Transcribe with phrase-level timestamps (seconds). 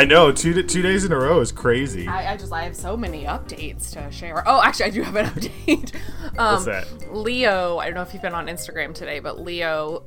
[0.00, 2.08] I know two two days in a row is crazy.
[2.08, 4.42] I, I just I have so many updates to share.
[4.48, 5.94] Oh, actually, I do have an update.
[6.38, 7.14] Um, What's that?
[7.14, 10.04] Leo, I don't know if you've been on Instagram today, but Leo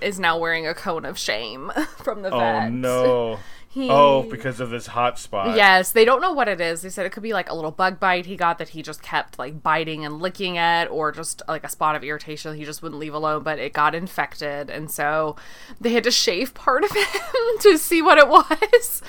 [0.00, 1.72] is now wearing a cone of shame
[2.04, 2.66] from the vet.
[2.66, 3.38] Oh no.
[3.74, 5.56] He- Oh, because of this hot spot.
[5.56, 6.82] Yes, they don't know what it is.
[6.82, 9.02] They said it could be like a little bug bite he got that he just
[9.02, 12.82] kept like biting and licking at, or just like a spot of irritation he just
[12.84, 14.70] wouldn't leave alone, but it got infected.
[14.70, 15.34] And so
[15.80, 19.02] they had to shave part of him to see what it was.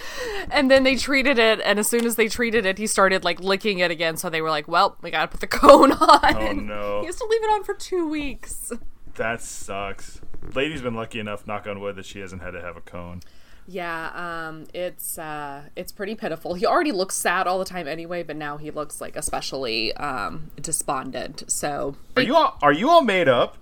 [0.50, 3.40] And then they treated it, and as soon as they treated it, he started like
[3.40, 4.18] licking it again.
[4.18, 6.36] So they were like, well, we gotta put the cone on.
[6.36, 7.00] Oh, no.
[7.06, 8.72] He has to leave it on for two weeks.
[9.14, 10.22] That sucks.
[10.56, 13.22] Lady's been lucky enough, knock on wood, that she hasn't had to have a cone.
[13.68, 14.12] Yeah,
[14.48, 16.54] um, it's uh, it's pretty pitiful.
[16.54, 20.52] He already looks sad all the time anyway, but now he looks like especially um,
[20.62, 21.44] despondent.
[21.50, 23.58] So, Are you all are you all made up?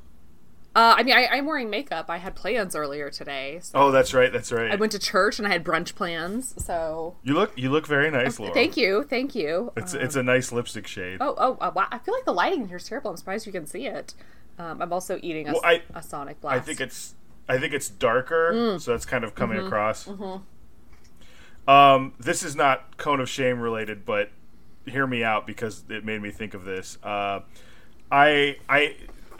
[0.75, 2.09] uh, I mean, I, I'm wearing makeup.
[2.09, 3.59] I had plans earlier today.
[3.61, 4.71] So Oh, that's right, that's right.
[4.71, 6.53] I went to church and I had brunch plans.
[6.65, 8.53] So, you look you look very nice, Laura.
[8.53, 9.71] thank you, thank you.
[9.77, 11.19] It's it's a nice lipstick shade.
[11.21, 11.87] oh, oh, uh, wow.
[11.91, 13.11] I feel like the lighting here is terrible.
[13.11, 14.13] I'm surprised you can see it.
[14.59, 16.57] Um, I'm also eating a, Well, I- a Sonic Blast.
[16.57, 17.15] I think it's
[17.47, 18.81] I think it's darker, Mm.
[18.81, 19.67] so that's kind of coming Mm-hmm.
[19.67, 20.07] across.
[21.67, 24.31] Um, this is not cone of shame related, but
[24.85, 26.97] hear me out because it made me think of this.
[27.03, 27.39] Uh,
[28.11, 28.95] I I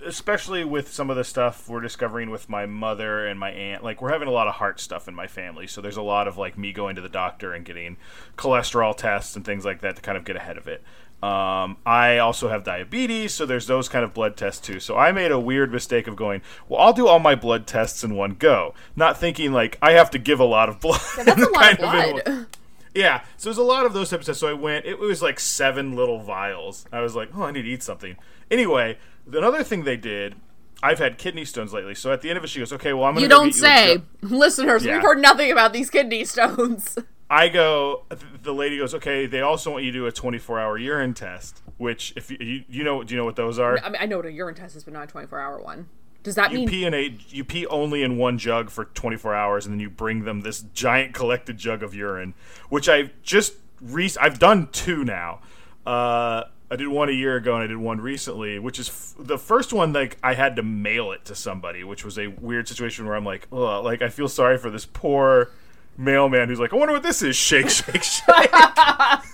[0.06, 4.02] especially with some of the stuff we're discovering with my mother and my aunt, like
[4.02, 5.66] we're having a lot of heart stuff in my family.
[5.66, 7.96] So there's a lot of like me going to the doctor and getting
[8.38, 10.84] cholesterol tests and things like that to kind of get ahead of it.
[11.24, 14.82] Um, I also have diabetes, so there's those kind of blood tests too.
[14.82, 18.04] So I made a weird mistake of going, well, I'll do all my blood tests
[18.04, 21.00] in one go, not thinking like I have to give a lot of blood.
[21.24, 22.28] That's a lot of blood.
[22.28, 22.48] one-
[22.94, 24.50] yeah, so there's a lot of those types of stuff.
[24.50, 24.86] So I went.
[24.86, 26.86] It was like seven little vials.
[26.92, 28.18] I was like, oh, I need to eat something.
[28.52, 28.98] Anyway,
[29.32, 30.36] another thing they did.
[30.84, 31.96] I've had kidney stones lately.
[31.96, 33.56] So at the end of it, she goes, okay, well, I'm gonna you don't get
[33.56, 34.84] you say, listeners.
[34.84, 34.96] Yeah.
[34.96, 36.98] We've heard nothing about these kidney stones.
[37.34, 38.04] I go.
[38.44, 39.26] The lady goes, okay.
[39.26, 41.62] They also want you to do a 24 hour urine test.
[41.78, 43.80] Which, if you you, you know, do you know what those are?
[43.80, 45.90] I mean, I know what a urine test is, but not a 24 hour one.
[46.22, 49.34] Does that you mean pee in a you pee only in one jug for 24
[49.34, 52.34] hours and then you bring them this giant collected jug of urine
[52.70, 55.42] which i've just re- i've done two now
[55.86, 59.16] uh i did one a year ago and i did one recently which is f-
[59.20, 62.70] the first one like i had to mail it to somebody which was a weird
[62.70, 65.50] situation where i'm like Ugh, like i feel sorry for this poor
[65.98, 68.52] mailman who's like i wonder what this is shake shake shake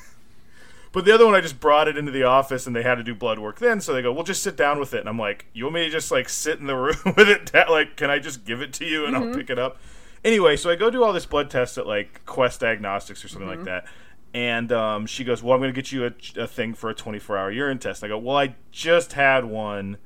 [0.91, 3.03] But the other one, I just brought it into the office, and they had to
[3.03, 3.79] do blood work then.
[3.79, 5.83] So they go, "Well, just sit down with it." And I'm like, "You want me
[5.83, 7.53] to just like sit in the room with it?
[7.69, 9.77] Like, can I just give it to you and I'll pick it up?"
[10.25, 13.47] Anyway, so I go do all this blood tests at like Quest Diagnostics or something
[13.47, 13.85] like that,
[14.33, 16.95] and um, she goes, "Well, I'm going to get you a, a thing for a
[16.95, 19.97] 24 hour urine test." And I go, "Well, I just had one."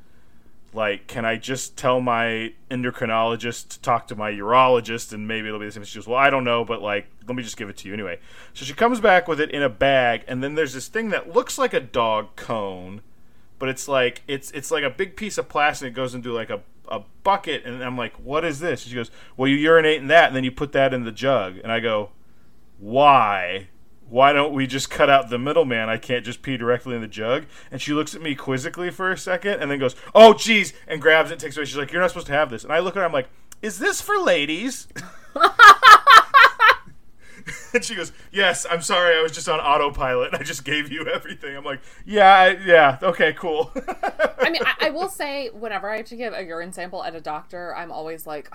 [0.73, 5.59] Like, can I just tell my endocrinologist to talk to my urologist and maybe it'll
[5.59, 5.83] be the same?
[5.83, 7.93] She goes, Well, I don't know, but like, let me just give it to you
[7.93, 8.19] anyway.
[8.53, 11.33] So she comes back with it in a bag, and then there's this thing that
[11.33, 13.01] looks like a dog cone,
[13.59, 16.49] but it's like it's it's like a big piece of plastic that goes into like
[16.49, 18.83] a, a bucket, and I'm like, What is this?
[18.83, 21.11] And she goes, Well, you urinate in that, and then you put that in the
[21.11, 21.57] jug.
[21.57, 22.09] And I go,
[22.79, 23.67] Why?
[24.09, 25.89] Why don't we just cut out the middleman?
[25.89, 27.45] I can't just pee directly in the jug.
[27.71, 31.01] And she looks at me quizzically for a second and then goes, Oh, geez, and
[31.01, 31.65] grabs it and takes it away.
[31.65, 32.63] She's like, You're not supposed to have this.
[32.63, 33.29] And I look at her, I'm like,
[33.61, 34.87] Is this for ladies?
[37.73, 39.17] and she goes, Yes, I'm sorry.
[39.17, 40.33] I was just on autopilot.
[40.33, 41.55] I just gave you everything.
[41.55, 43.71] I'm like, Yeah, I, yeah, okay, cool.
[44.39, 47.15] I mean, I, I will say, whenever I have to give a urine sample at
[47.15, 48.53] a doctor, I'm always like,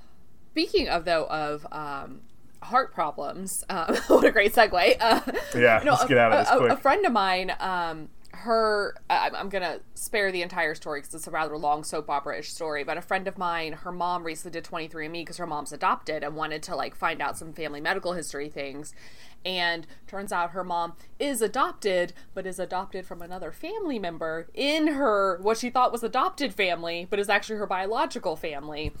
[0.50, 2.22] speaking of though of um,
[2.62, 3.64] heart problems.
[3.70, 4.96] Uh, what a great segue.
[5.00, 5.20] Uh,
[5.54, 6.72] Yeah, let's a, get out of this a, quick.
[6.72, 11.26] A friend of mine, um, her, I- I'm gonna spare the entire story because it's
[11.26, 12.82] a rather long soap opera-ish story.
[12.84, 16.34] But a friend of mine, her mom recently did 23andMe because her mom's adopted and
[16.34, 18.92] wanted to like find out some family medical history things.
[19.44, 24.88] And turns out her mom is adopted, but is adopted from another family member in
[24.88, 28.92] her what she thought was adopted family, but is actually her biological family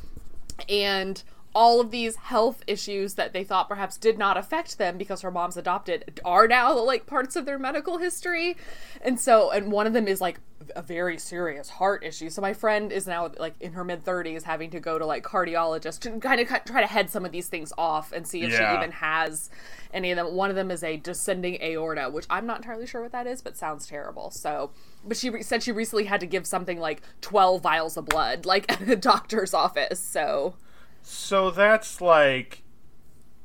[0.68, 1.22] and
[1.54, 5.30] all of these health issues that they thought perhaps did not affect them because her
[5.32, 8.56] mom's adopted are now like parts of their medical history.
[9.02, 10.38] And so and one of them is like
[10.76, 12.30] a very serious heart issue.
[12.30, 15.24] So my friend is now like in her mid 30s having to go to like
[15.24, 18.50] cardiologist to kind of try to head some of these things off and see if
[18.52, 18.70] Yeah.
[18.70, 19.50] she even has
[19.92, 20.34] any of them.
[20.36, 23.42] One of them is a descending aorta which i'm not entirely sure what that is
[23.42, 24.30] but sounds terrible.
[24.30, 24.70] So
[25.04, 28.46] but she re- said she recently had to give something like 12 vials of blood
[28.46, 29.98] like at a doctor's office.
[29.98, 30.54] So
[31.02, 32.62] So that's like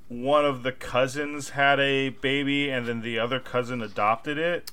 [0.08, 4.72] one of the cousins had a baby and then the other cousin adopted it.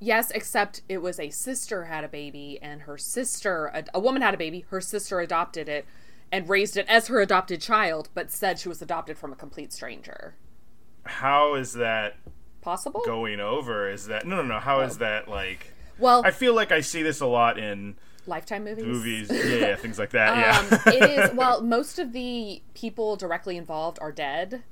[0.00, 4.20] Yes, except it was a sister had a baby, and her sister, a, a woman
[4.20, 5.86] had a baby, her sister adopted it
[6.32, 9.72] and raised it as her adopted child, but said she was adopted from a complete
[9.72, 10.34] stranger.
[11.04, 12.16] how is that
[12.62, 13.02] Possible?
[13.06, 13.88] going over?
[13.88, 14.58] Is that no, no, no?
[14.58, 14.98] How is Oh.
[14.98, 15.72] that like?
[15.98, 17.94] well, I feel like I see this a lot in
[18.26, 18.84] Lifetime movies.
[18.84, 20.28] movies, yeah, yeah things like that.
[20.30, 21.30] Um, Yeah, it is.
[21.34, 24.62] Well, most of the people directly involved are dead.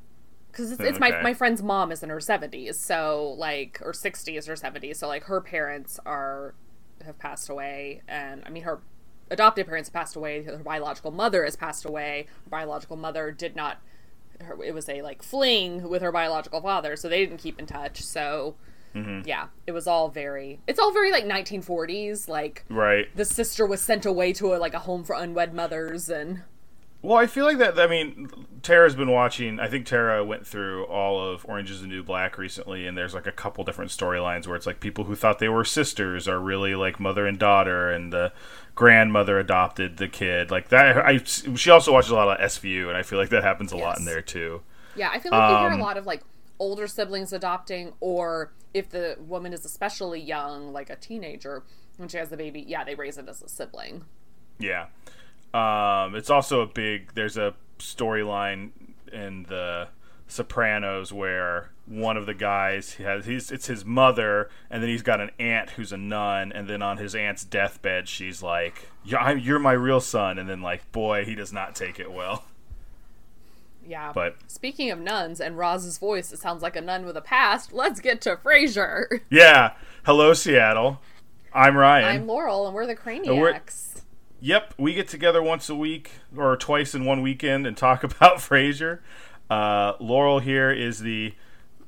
[0.51, 1.23] Because it's, it's my, Okay.
[1.23, 5.25] my friend's mom is in her 70s, so like, or 60s or 70s, so like
[5.25, 6.55] her parents are
[7.05, 8.81] have passed away, and I mean her
[9.31, 10.43] adopted parents passed away.
[10.43, 12.27] Her biological mother has passed away.
[12.45, 13.79] Her biological mother did not.
[14.41, 17.67] Her, it was a like fling with her biological father, so they didn't keep in
[17.67, 18.03] touch.
[18.03, 18.57] So
[18.95, 19.29] Mm-hmm.
[19.29, 20.61] yeah, it was all very.
[20.67, 22.29] It's all very like 1940s.
[22.29, 23.07] Like right.
[23.17, 26.43] the sister was sent away to a, like a home for unwed mothers, and
[27.03, 27.79] Well, I feel like that.
[27.79, 28.29] I mean,
[28.63, 29.59] Tara's been watching.
[29.61, 33.15] I think Tara went through all of Orange Is the New Black recently, and there's
[33.15, 36.39] like a couple different storylines where it's like people who thought they were sisters are
[36.41, 38.33] really like mother and daughter, and the
[38.75, 40.51] grandmother adopted the kid.
[40.51, 40.99] Like that.
[40.99, 43.77] I she also watches a lot of SVU, and I feel like that happens a
[43.77, 44.63] lot in there too.
[44.97, 46.23] Yeah, I feel like you hear Um, a lot of like
[46.61, 51.65] older siblings adopting, or if the woman is especially young, like a teenager,
[51.97, 54.05] when she has the baby, yeah, they raise it as a sibling.
[54.61, 54.87] Yeah.
[55.53, 57.15] Um, it's also a big.
[57.15, 58.71] There's a storyline
[59.13, 59.89] in the
[60.29, 65.03] Sopranos where one of the guys he has he's it's his mother, and then he's
[65.03, 69.19] got an aunt who's a nun, and then on his aunt's deathbed, she's like, "Yeah,
[69.19, 72.45] I'm, you're my real son," and then like, boy, he does not take it well.
[73.87, 74.13] Yeah.
[74.15, 77.73] But Speaking of nuns and Roz's voice, it sounds like a nun with a past.
[77.73, 79.21] Let's get to Frasier.
[79.31, 79.73] yeah,
[80.05, 81.01] hello Seattle.
[81.53, 82.05] I'm Ryan.
[82.07, 84.03] I'm Laurel, and we're the we're- Craniacs.
[84.43, 88.37] Yep, we get together once a week or twice in one weekend and talk about
[88.39, 89.01] Frasier.
[89.51, 91.35] Uh, Laurel here is the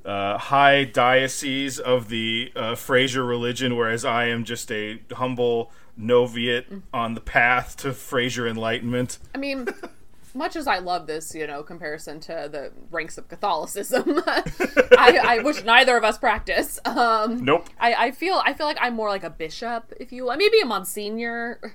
[0.04, 6.66] uh, high diocese of the uh, Frasier religion, whereas I am just a humble novitiate
[6.92, 9.18] on the path to Frasier enlightenment.
[9.34, 9.68] I mean,
[10.34, 15.42] much as I love this, you know, comparison to the ranks of Catholicism, I, I
[15.42, 16.78] wish neither of us practice.
[16.84, 20.24] Um, Nope, I, I feel I feel like I'm more like a bishop, if you
[20.24, 20.36] will.
[20.36, 21.74] Maybe a monsignor.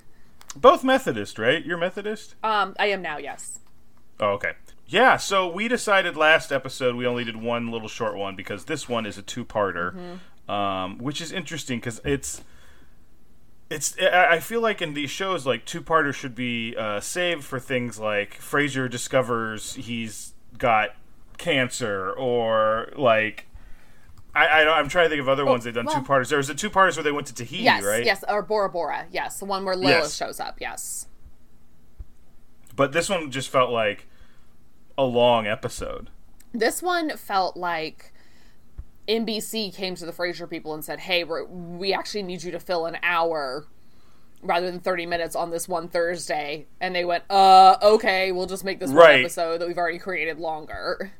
[0.56, 1.64] both Methodist, right?
[1.64, 2.34] You're Methodist.
[2.42, 3.60] Um, I am now, yes.
[4.20, 4.52] Oh, okay.
[4.86, 8.88] Yeah, so we decided last episode we only did one little short one because this
[8.88, 10.18] one is a two-parter,
[10.48, 12.42] um, which is interesting because it's
[13.70, 13.96] it's.
[14.00, 17.98] I I feel like in these shows, like two-parters should be uh, saved for things
[17.98, 20.90] like Frasier discovers he's got
[21.36, 23.46] cancer, or like
[24.34, 26.28] I, I I'm trying to think of other ones they've done well- two-parters.
[26.28, 28.04] There was a two-parters where they went to Tahiti, Yes, right?
[28.04, 30.16] yes, or Bora Bora, yes, the one where Lilith Yes.
[30.16, 31.06] shows up, yes.
[32.74, 34.06] But this one just felt like
[34.96, 36.10] a long episode.
[36.52, 38.12] This one felt like
[39.08, 42.60] NBC came to the Frasier people and said, "Hey, we're, we actually need you to
[42.60, 43.66] fill an hour
[44.42, 48.64] rather than 30 minutes on this one Thursday." And they went, "Uh, okay, we'll just
[48.64, 51.12] make this one episode that we've already created longer."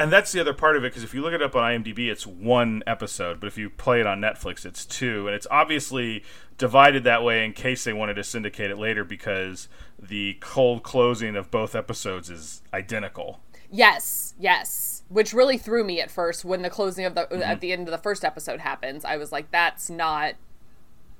[0.00, 2.10] And that's the other part of it because if you look it up on IMDb,
[2.10, 6.24] it's one episode, but if you play it on Netflix, it's two, and it's obviously
[6.56, 9.68] divided that way in case they wanted to syndicate it later because
[9.98, 13.40] the cold closing of both episodes is identical.
[13.70, 14.89] Yes, yes.
[15.10, 17.92] Which really threw me at first when the closing of the at the end of
[17.92, 19.04] the first episode happens.
[19.04, 20.36] I was like, "That's not.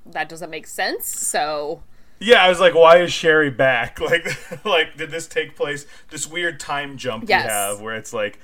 [0.06, 1.82] That doesn't make sense." So
[2.20, 3.99] Yeah, I was like, why is Sherry back?
[4.11, 5.87] Like, like did this take place?
[6.11, 7.44] This weird time jump Yes.
[7.44, 8.38] we have where it's like,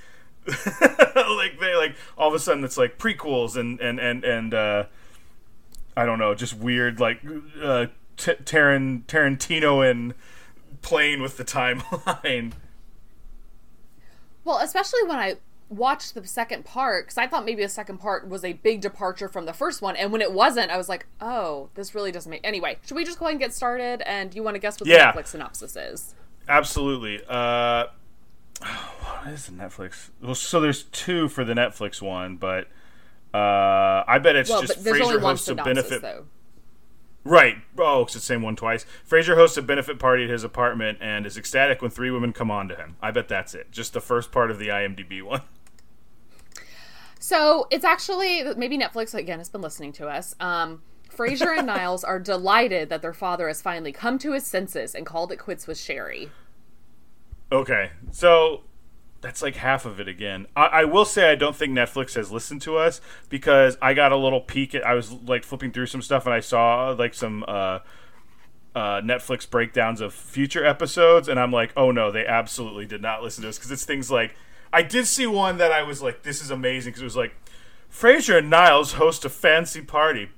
[0.47, 4.85] like they like all of a sudden it's like prequels and and and and uh,
[5.97, 7.23] I don't know, just weird like
[7.63, 7.87] uh,
[8.17, 10.15] t- Taran Tarantino and
[10.83, 12.53] playing with the timeline.
[14.47, 15.35] Well, especially when I
[15.69, 19.29] watched the second part, because I thought maybe the second part was a big departure
[19.29, 22.31] from the first one, and when it wasn't, I was like, "Oh, this really doesn't
[22.31, 24.03] make." Anyway, should we just go ahead and get started?
[24.09, 26.15] And you want to guess what the Netflix synopsis is?
[26.49, 27.21] Absolutely.
[27.29, 27.87] Uh,
[28.61, 30.11] what is the Netflix?
[30.23, 32.69] Well, so there's two for the Netflix one, but
[33.35, 36.03] uh, I bet it's Well, just but there's only one hosts a benefit.
[36.03, 36.27] though.
[37.27, 37.57] Right.
[37.77, 38.87] Oh, it's the same one twice.
[39.09, 42.53] Frasier hosts a benefit party at his apartment and is ecstatic when three women come
[42.53, 42.95] on to him.
[43.03, 43.73] I bet that's it.
[43.73, 45.43] Just the first part of the IMDb one.
[47.19, 50.37] So it's actually maybe Netflix again has been listening to us.
[50.39, 54.95] Um, Frasier and Niles are delighted that their father has finally come to his senses
[54.95, 56.31] and called it quits with Sherry.
[57.51, 57.91] Okay.
[58.13, 58.63] So
[59.21, 60.47] that's like half of it again.
[60.55, 64.13] I, I will say I don't think Netflix has listened to us because I got
[64.13, 67.15] a little peek at I was like flipping through some stuff and I saw like
[67.15, 67.81] some uh
[68.77, 73.23] uh, Netflix breakdowns of future episodes, and I'm like, oh no, they absolutely did not
[73.23, 74.37] listen to us because it's things like
[74.71, 77.35] I did see one that I was like, this is amazing because it was like
[77.91, 80.29] Frasier and Niles host a fancy party,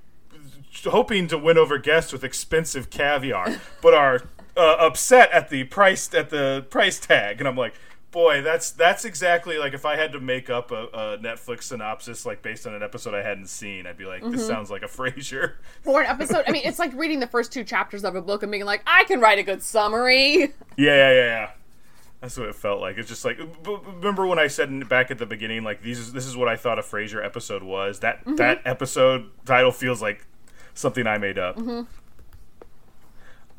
[0.85, 4.23] hoping to win over guests with expensive caviar, but are
[4.57, 7.75] uh, upset at the price at the price tag, and I'm like,
[8.11, 12.25] boy, that's that's exactly like if I had to make up a, a Netflix synopsis
[12.25, 14.49] like based on an episode I hadn't seen, I'd be like, this mm-hmm.
[14.49, 15.55] sounds like a Frasier.
[15.83, 18.43] For an episode, I mean, it's like reading the first two chapters of a book
[18.43, 20.55] and being like, I can write a good summary.
[20.77, 21.51] Yeah, yeah, yeah, yeah.
[22.21, 22.99] That's what it felt like.
[22.99, 26.13] It's just like remember when I said in- back at the beginning, like these is
[26.13, 28.01] this is what I thought a Frasier episode was.
[28.01, 28.37] That mm-hmm.
[28.37, 30.27] that episode title feels like
[30.75, 31.57] something I made up.
[31.57, 31.83] Mm-hmm.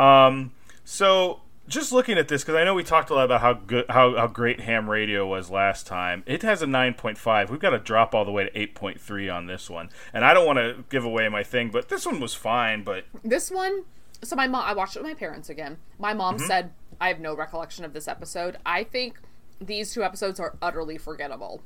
[0.01, 0.51] Um,
[0.83, 3.85] so just looking at this because I know we talked a lot about how good
[3.89, 6.23] how, how great ham radio was last time.
[6.25, 7.49] It has a nine point five.
[7.49, 10.25] We've got to drop all the way to eight point three on this one, and
[10.25, 12.83] I don't want to give away my thing, but this one was fine.
[12.83, 13.83] But This one,
[14.23, 15.77] so my mom, I watched it with my parents again.
[15.97, 16.47] My mom Mm-hmm.
[16.47, 18.57] said, I have no recollection of this episode.
[18.65, 19.19] I think
[19.61, 21.61] these two episodes are utterly forgettable.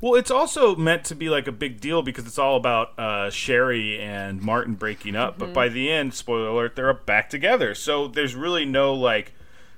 [0.00, 3.30] Well, it's also meant to be like a big deal because it's all about uh,
[3.30, 5.38] Sherry and Martin breaking up.
[5.38, 7.74] But by the end, spoiler alert, they're back together.
[7.74, 9.32] So there's really no like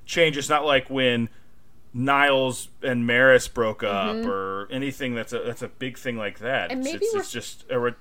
[0.06, 0.36] change.
[0.36, 1.28] It's not like when
[1.92, 6.70] Niles and Maris broke up or anything that's a that's a big thing like that.
[6.70, 7.92] And it's, maybe it's, we're- it's just a re-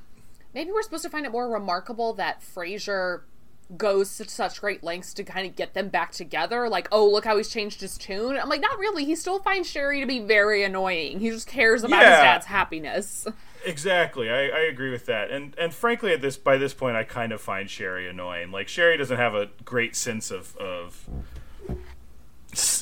[0.53, 3.21] Maybe we're supposed to find it more remarkable that Frasier
[3.77, 6.69] goes to such great lengths to kind of get them back together.
[6.69, 8.37] Like, oh, look how he's changed his tune.
[8.37, 9.05] I'm like, not really.
[9.05, 11.19] He still finds Sherry to be very annoying.
[11.19, 13.27] He just cares about his dad's happiness.
[13.65, 17.05] Exactly, I, I agree with that, and and frankly, at this by this point, I
[17.05, 18.51] kind of find Sherry annoying.
[18.51, 21.07] Like Sherry doesn't have a great sense of of.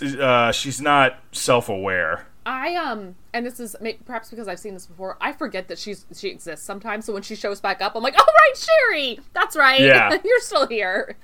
[0.01, 2.27] Uh, she's not self aware.
[2.45, 5.17] I um, and this is perhaps because I've seen this before.
[5.21, 7.05] I forget that she's she exists sometimes.
[7.05, 9.79] So when she shows back up, I'm like, oh right, Sherry, that's right.
[9.79, 10.17] Yeah.
[10.25, 11.15] you're still here.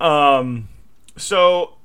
[0.00, 0.68] Um,
[1.16, 1.76] so,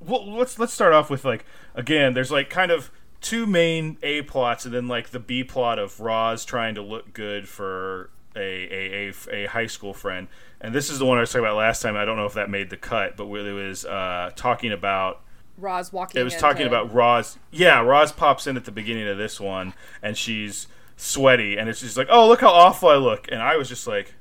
[0.00, 2.14] well, let's let's start off with like again.
[2.14, 6.00] There's like kind of two main A plots, and then like the B plot of
[6.00, 10.26] Roz trying to look good for a a, a, a high school friend.
[10.60, 11.96] And this is the one I was talking about last time.
[11.96, 15.22] I don't know if that made the cut, but where it was uh, talking about
[15.60, 16.20] Roz walking.
[16.20, 17.38] it was talking about Roz.
[17.50, 21.80] Yeah, Roz pops in at the beginning of this one, and she's sweaty, and it's
[21.80, 24.14] just like, oh, look how awful I look, and I was just like.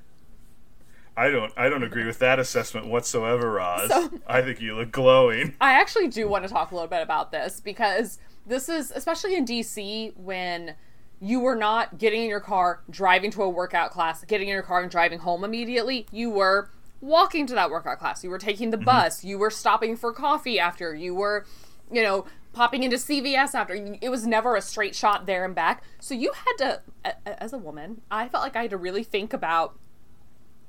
[1.17, 1.51] I don't.
[1.57, 3.89] I don't agree with that assessment whatsoever, Roz.
[3.89, 5.53] So- I think you look glowing.
[5.59, 9.35] I actually do want to talk a little bit about this because this is especially
[9.35, 10.75] in DC when
[11.19, 14.63] you were not getting in your car, driving to a workout class, getting in your
[14.63, 16.05] car and driving home immediately.
[16.13, 16.69] You were
[17.01, 18.23] walking to that workout class.
[18.23, 18.85] You were taking the mm-hmm.
[18.85, 19.23] bus.
[19.23, 20.93] You were stopping for coffee after.
[20.93, 21.45] You were,
[21.91, 23.97] you know, popping into CVS after.
[24.01, 25.83] It was never a straight shot there and back.
[25.99, 29.33] So you had to, as a woman, I felt like I had to really think
[29.33, 29.77] about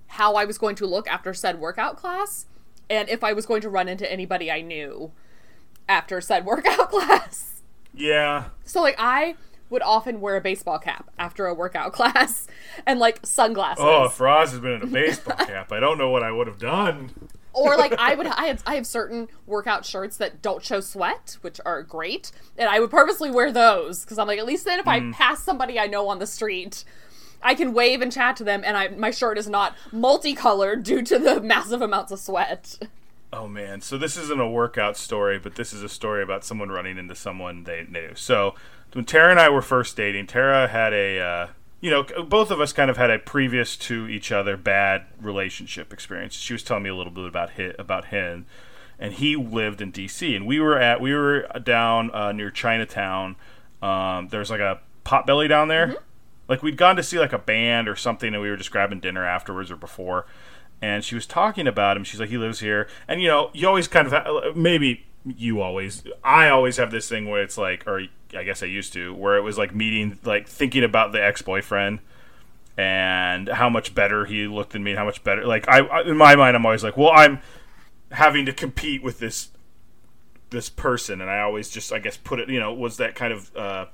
[0.08, 2.46] how I was going to look after said workout class
[2.88, 5.12] and if I was going to run into anybody I knew
[5.88, 7.62] after said workout class.
[7.94, 8.46] Yeah.
[8.64, 9.36] So like I
[9.70, 12.46] would often wear a baseball cap after a workout class
[12.86, 13.84] and like sunglasses.
[13.86, 16.46] Oh, if Roz had been in a baseball cap, I don't know what I would
[16.46, 17.10] have done.
[17.52, 21.38] or like I would I have I have certain workout shirts that don't show sweat,
[21.40, 24.80] which are great, and I would purposely wear those because I'm like at least then
[24.80, 25.12] if I mm.
[25.12, 26.84] pass somebody I know on the street,
[27.42, 31.02] I can wave and chat to them, and I my shirt is not multicolored due
[31.02, 32.78] to the massive amounts of sweat.
[33.32, 36.68] Oh man, so this isn't a workout story, but this is a story about someone
[36.68, 38.10] running into someone they knew.
[38.16, 38.56] So
[38.92, 41.46] when Tara and I were first dating, Tara had a, uh,
[41.80, 45.92] you know, both of us kind of had a previous to each other bad relationship
[45.92, 46.34] experience.
[46.34, 48.46] She was telling me a little bit about hit about him,
[48.98, 50.34] and he lived in D.C.
[50.34, 53.36] and we were at we were down uh, near Chinatown.
[53.82, 55.96] Um, there's like a Potbelly down there.
[56.48, 59.00] Like we'd gone to see like a band or something, and we were just grabbing
[59.00, 60.26] dinner afterwards or before
[60.82, 62.04] and she was talking about him.
[62.04, 66.02] She's like, he lives here, and you know, you always kind of maybe you always,
[66.24, 68.02] I always have this thing where it's like, or
[68.36, 71.42] I guess I used to, where it was like meeting, like thinking about the ex
[71.42, 71.98] boyfriend
[72.76, 75.44] and how much better he looked than me, and how much better.
[75.46, 77.40] Like I, I- in my mind, I'm always like, well, I'm
[78.12, 79.48] having to compete with this
[80.50, 83.32] this person, and I always just, I guess, put it, you know, was that kind
[83.32, 83.54] of.
[83.56, 83.86] uh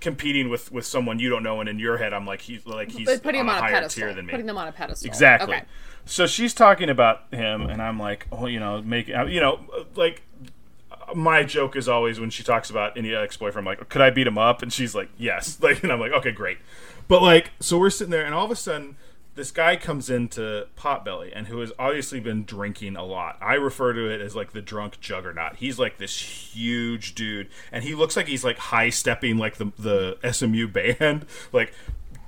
[0.00, 2.90] competing with with someone you don't know and in your head i'm like he's like
[2.90, 4.00] he's But putting on them on a a higher pedestal.
[4.02, 5.06] tier than me Putting them on a pedestal.
[5.08, 5.56] Exactly.
[5.56, 5.64] Okay.
[6.04, 9.60] So she's talking about him, and I'm like, oh, you know, make you know,
[9.94, 10.20] like
[11.14, 14.26] my joke is always when she talks about any ex boyfriend, like, could I beat
[14.26, 14.62] him up?
[14.62, 15.58] And she's like, yes.
[15.64, 16.58] Like, and I'm like, okay, great.
[17.08, 18.96] But like, so we're sitting there, and all of a sudden,
[19.34, 23.36] this guy comes into Potbelly, and who has obviously been drinking a lot.
[23.40, 25.56] I refer to it as like the drunk juggernaut.
[25.56, 29.72] He's like this huge dude, and he looks like he's like high stepping like the
[29.78, 31.72] the SMU band, like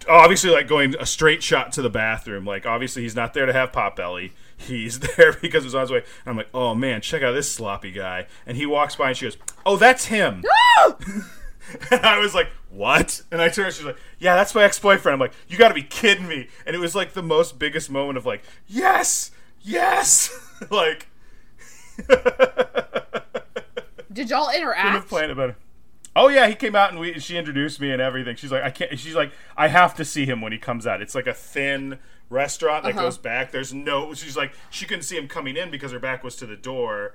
[0.08, 2.44] obviously like going a straight shot to the bathroom.
[2.44, 4.32] Like obviously he's not there to have Potbelly.
[4.56, 5.98] He's there because it's on his way.
[5.98, 8.26] And I'm like, oh man, check out this sloppy guy.
[8.46, 10.44] And he walks by and she goes, oh, that's him.
[11.90, 13.22] and I was like, what?
[13.30, 13.66] And I turned.
[13.66, 15.14] And she's like, yeah, that's my ex boyfriend.
[15.14, 16.48] I'm like, you got to be kidding me.
[16.64, 20.38] And it was like the most biggest moment of like, yes, yes,
[20.70, 21.08] like.
[24.12, 25.08] Did y'all interact?
[25.08, 25.56] planned it better.
[26.14, 28.36] Oh yeah, he came out and we she introduced me and everything.
[28.36, 28.98] She's like, I can't.
[28.98, 31.02] She's like, I have to see him when he comes out.
[31.02, 33.02] It's like a thin restaurant that Uh-huh.
[33.02, 33.52] goes back.
[33.52, 34.14] There's no.
[34.14, 37.14] She's like, she couldn't see him coming in because her back was to the door,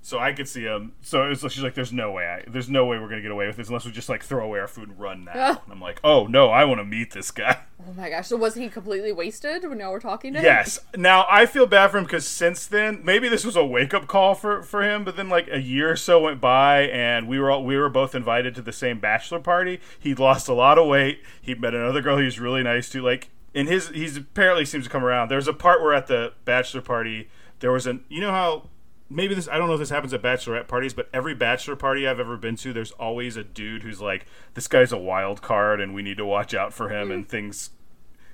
[0.00, 0.92] so I could see him.
[1.02, 2.26] So like she's like, there's no way.
[2.26, 4.44] I, there's no way we're gonna get away with this unless we just like throw
[4.44, 5.32] away our food and run now.
[5.34, 5.48] Yeah.
[5.64, 7.58] And I'm like, oh no, I want to meet this guy.
[7.84, 8.28] Oh my gosh!
[8.28, 10.44] So was he completely wasted when y'all were talking to him?
[10.44, 10.78] Yes.
[10.96, 14.06] Now I feel bad for him because since then, maybe this was a wake up
[14.06, 15.02] call for for him.
[15.02, 17.88] But then, like a year or so went by, and we were all, we were
[17.88, 19.80] both invited to the same bachelor party.
[19.98, 21.22] He'd lost a lot of weight.
[21.40, 23.02] He'd met another girl he was really nice to.
[23.02, 25.28] Like in his, he's apparently seems to come around.
[25.28, 27.28] There was a part where at the bachelor party
[27.60, 28.68] there was an, you know how.
[29.10, 32.08] Maybe this I don't know if this happens at bachelorette parties, but every bachelor party
[32.08, 35.82] I've ever been to, there's always a dude who's like, "This guy's a wild card,
[35.82, 37.14] and we need to watch out for him." Mm.
[37.14, 37.70] And things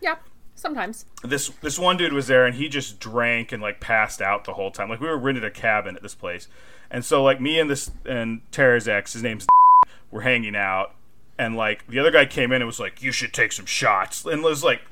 [0.01, 0.17] Yeah.
[0.55, 1.05] Sometimes.
[1.23, 4.55] this this one dude was there and he just drank and like passed out the
[4.55, 4.89] whole time.
[4.89, 6.47] Like we were rented a cabin at this place,
[6.91, 9.47] and so like me and this and Tara's ex, his name's
[10.11, 10.95] were hanging out,
[11.39, 14.25] and like the other guy came in and was like, "You should take some shots,"
[14.25, 14.83] and was like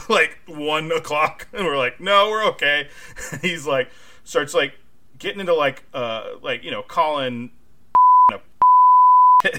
[0.08, 2.88] like one o'clock, and we're like, "No, we're okay."
[3.42, 3.90] He's like
[4.24, 4.74] starts like
[5.18, 7.50] getting into like uh like you know calling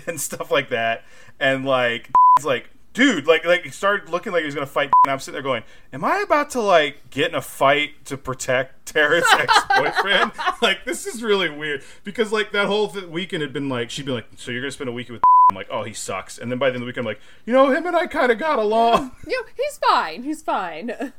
[0.08, 1.04] and stuff like that,
[1.40, 4.92] and like it's like, dude, like like he started looking like he was gonna fight,
[5.04, 8.18] and I'm sitting there going, am I about to like get in a fight to
[8.18, 10.32] protect Tara's ex boyfriend?
[10.62, 14.06] like this is really weird because like that whole th- weekend had been like she'd
[14.06, 15.24] be like, so you're gonna spend a weekend with.
[15.52, 16.38] I'm like, oh, he sucks.
[16.38, 18.08] And then by the end of the weekend, I'm like, you know, him and I
[18.08, 19.12] kind of got along.
[19.28, 20.24] Know, he's fine.
[20.24, 21.12] He's fine.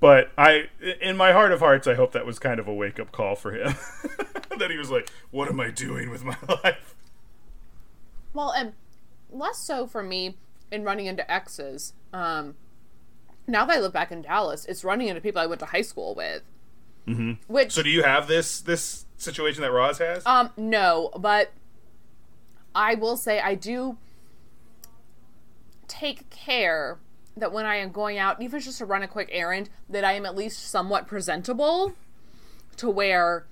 [0.00, 0.64] But I,
[1.00, 3.36] in my heart of hearts, I hope that was kind of a wake up call
[3.36, 3.76] for him.
[4.58, 6.96] that he was like, what am I doing with my life?
[8.34, 8.72] Well, and
[9.30, 10.36] less so for me
[10.70, 11.92] in running into exes.
[12.12, 12.56] Um,
[13.46, 15.82] now that I live back in Dallas, it's running into people I went to high
[15.82, 16.42] school with.
[17.06, 17.32] Mm-hmm.
[17.52, 20.24] Which, So do you have this this situation that Roz has?
[20.26, 21.52] um, no, but
[22.74, 23.96] I will say I do
[25.88, 26.98] take care
[27.36, 30.12] that when I am going out, even just to run a quick errand, that I
[30.12, 31.94] am at least somewhat presentable
[32.76, 33.46] to where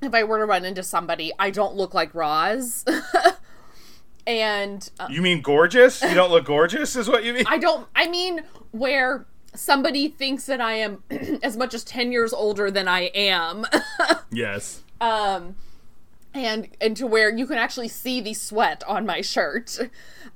[0.00, 2.84] if I were to run into somebody, I don't look like Roz.
[4.28, 6.02] and uh, you mean gorgeous?
[6.02, 7.44] You don't look gorgeous, is what you mean?
[7.48, 7.86] I don't.
[7.96, 11.02] I mean, where somebody thinks that I am
[11.42, 13.64] as much as ten years older than I am,
[14.30, 14.82] yes.
[15.00, 15.56] um,
[16.34, 19.78] and and to where you can actually see the sweat on my shirt.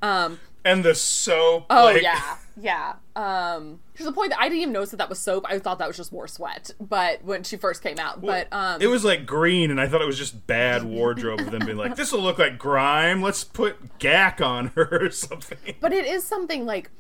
[0.00, 1.66] Um, And the soap.
[1.68, 2.94] oh like- yeah, yeah.
[3.16, 5.46] Um, to the point that I didn't even notice that that was soap.
[5.48, 6.72] I thought that was just more sweat.
[6.80, 10.02] But when she first came out, but um, It was like green, and I thought
[10.02, 13.22] it was just bad wardrobe of them being like, "This will look like grime.
[13.22, 16.90] Let's put gack on her or something." but it is something like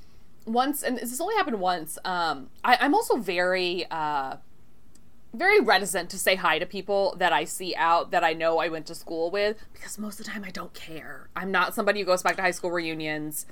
[0.44, 4.36] once and this has only happened once um I, i'm also very uh
[5.32, 8.68] very reticent to say hi to people that i see out that i know i
[8.68, 12.00] went to school with because most of the time i don't care i'm not somebody
[12.00, 13.46] who goes back to high school reunions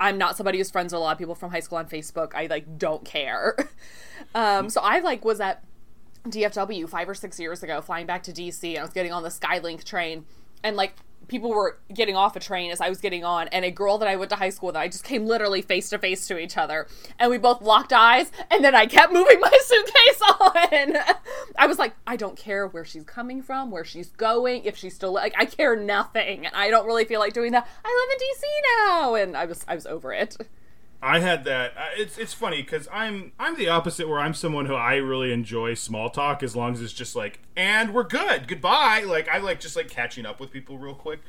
[0.00, 2.34] i'm not somebody who's friends with a lot of people from high school on facebook.
[2.34, 3.56] I like don't care.
[4.34, 5.62] Um so i like was at
[6.26, 9.22] DFW five or six years ago, flying back to DC, and I was getting on
[9.22, 10.24] the Skylink train,
[10.62, 10.94] and like
[11.28, 14.08] people were getting off a train as I was getting on, and a girl that
[14.08, 16.56] I went to high school with, I just came literally face to face to each
[16.56, 16.86] other,
[17.18, 21.16] and we both locked eyes, and then I kept moving my suitcase on.
[21.58, 24.94] I was like, I don't care where she's coming from, where she's going, if she's
[24.94, 27.66] still like, I care nothing, and I don't really feel like doing that.
[27.84, 30.36] I live in DC now, and I was I was over it.
[31.02, 31.74] I had that.
[31.96, 35.74] It's it's funny because I'm I'm the opposite where I'm someone who I really enjoy
[35.74, 39.04] small talk as long as it's just like and we're good goodbye.
[39.06, 41.20] Like I like just like catching up with people real quick.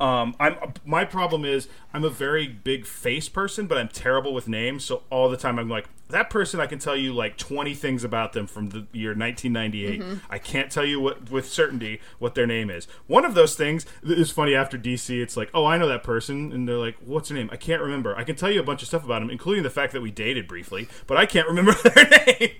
[0.00, 4.48] Um, I'm my problem is I'm a very big face person, but I'm terrible with
[4.48, 4.84] names.
[4.84, 6.60] So all the time I'm like that person.
[6.60, 10.20] I can tell you like 20 things about them from the year 1998.
[10.30, 12.86] I can't tell you what with certainty what their name is.
[13.06, 14.54] One of those things is funny.
[14.54, 17.48] After DC, it's like, oh, I know that person, and they're like, what's her name?
[17.52, 18.16] I can't remember.
[18.16, 20.10] I can tell you a bunch of stuff about them, including the fact that we
[20.10, 22.50] dated briefly, but I can't remember their name.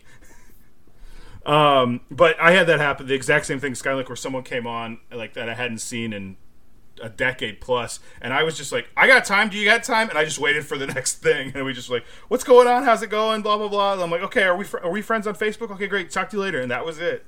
[1.46, 3.07] Um, but I had that happen.
[3.07, 6.37] The exact same thing, Skylink, where someone came on like that I hadn't seen in
[7.03, 9.49] a decade plus, and I was just like, "I got time.
[9.49, 11.91] Do you got time?" And I just waited for the next thing, and we just
[11.91, 12.85] like, "What's going on?
[12.85, 13.93] How's it going?" Blah blah blah.
[13.95, 15.71] And I'm like, "Okay, are we fr- are we friends on Facebook?
[15.71, 16.11] Okay, great.
[16.11, 17.25] Talk to you later." And that was it.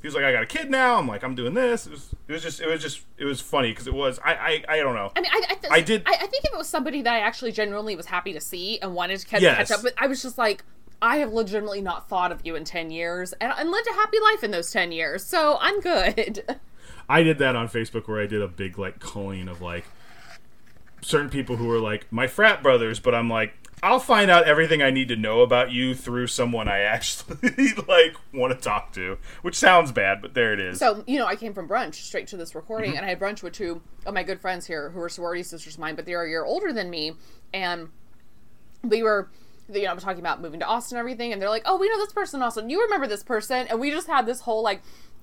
[0.00, 2.14] He was like, "I got a kid now." I'm like, "I'm doing this." It was,
[2.28, 4.76] it was just it was just it was funny because it was I, I I
[4.78, 5.12] don't know.
[5.16, 7.14] I mean, I, I, th- I did- I, I think if it was somebody that
[7.14, 9.56] I actually genuinely was happy to see and wanted to catch, Yes.
[9.68, 10.64] catch up with, I was just like,
[11.00, 14.18] I have legitimately not thought of you in ten years, and, and lived a happy
[14.20, 16.44] life in those ten years, so I'm good.
[17.08, 19.84] I did that on Facebook where I did a big like culling of like
[21.02, 24.80] certain people who were like my frat brothers, but I'm like I'll find out everything
[24.80, 29.18] I need to know about you through someone I actually like want to talk to,
[29.42, 30.78] which sounds bad, but there it is.
[30.78, 32.98] So, you know, I came from brunch straight to this recording, Mm-hmm.
[32.98, 35.74] and I had brunch with two of my good friends here who are sorority sisters
[35.74, 37.14] of mine, but they're a year older than me.
[37.52, 37.88] And
[38.84, 39.28] we were,
[39.72, 41.88] you know, I'm talking about moving to Austin and everything, and they're like, oh, we
[41.88, 42.70] know this person in Austin.
[42.70, 43.66] You remember this person.
[43.68, 44.80] And we just had this whole, like,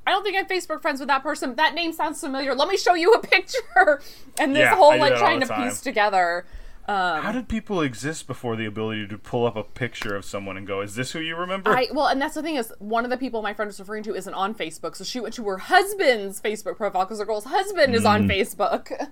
[0.10, 1.54] I don't think I'm Facebook friends with that person.
[1.56, 2.56] That name sounds familiar.
[2.56, 4.02] Let me show you a picture.
[4.40, 5.70] And this Yeah, whole, like, trying to time.
[5.70, 6.46] piece together.
[6.88, 10.58] Um, How did people exist before the ability to pull up a picture of someone
[10.58, 13.04] and go, "Is this who you remember?" I well, and that's the thing is, one
[13.04, 15.44] of the people my friend was referring to isn't on Facebook, so she went to
[15.48, 18.10] her husband's Facebook profile because her girl's husband is Mm.
[18.10, 19.10] on Facebook.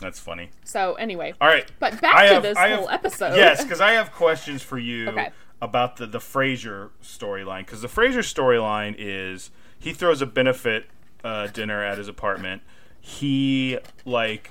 [0.00, 0.50] That's funny.
[0.64, 3.36] So anyway, All right, But back I to have- this I whole have- episode.
[3.36, 5.30] Yes, because I have questions for you Okay.
[5.62, 7.60] about the the Frasier storyline.
[7.60, 9.52] Because the Frasier storyline is
[9.84, 10.86] he throws a benefit
[11.22, 12.62] uh, dinner at his apartment.
[13.00, 14.50] He like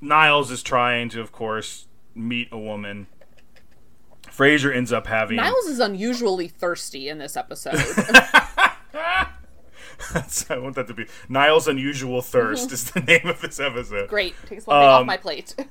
[0.00, 1.86] Niles is trying to, of course,
[2.16, 3.06] meet a woman.
[4.26, 7.74] Frasier ends up having Niles is unusually thirsty in this episode.
[10.14, 14.08] I want that to be Niles' unusual thirst is the name of this episode.
[14.08, 15.54] Great, takes one thing off Um, my plate.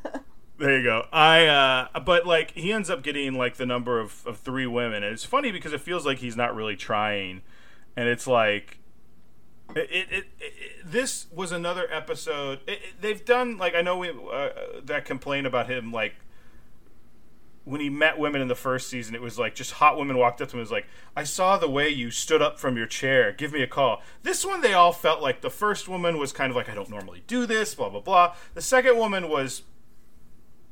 [0.58, 1.06] There you go.
[1.14, 5.04] I uh but like he ends up getting like the number of, of three women
[5.04, 7.44] and it's funny because it feels like he's not really trying
[7.96, 8.80] and it's like
[9.76, 12.60] it, it, it, it this was another episode
[13.00, 14.50] they've done like I know we uh,
[14.84, 16.16] that complaint about him like
[17.70, 20.42] when he met women in the first season, it was like just hot women walked
[20.42, 22.88] up to him and was like, I saw the way you stood up from your
[22.88, 23.32] chair.
[23.32, 24.02] Give me a call.
[24.24, 26.90] This one, they all felt like the first woman was kind of like, I don't
[26.90, 28.36] normally do this, blah, blah, blah.
[28.56, 29.64] The second woman was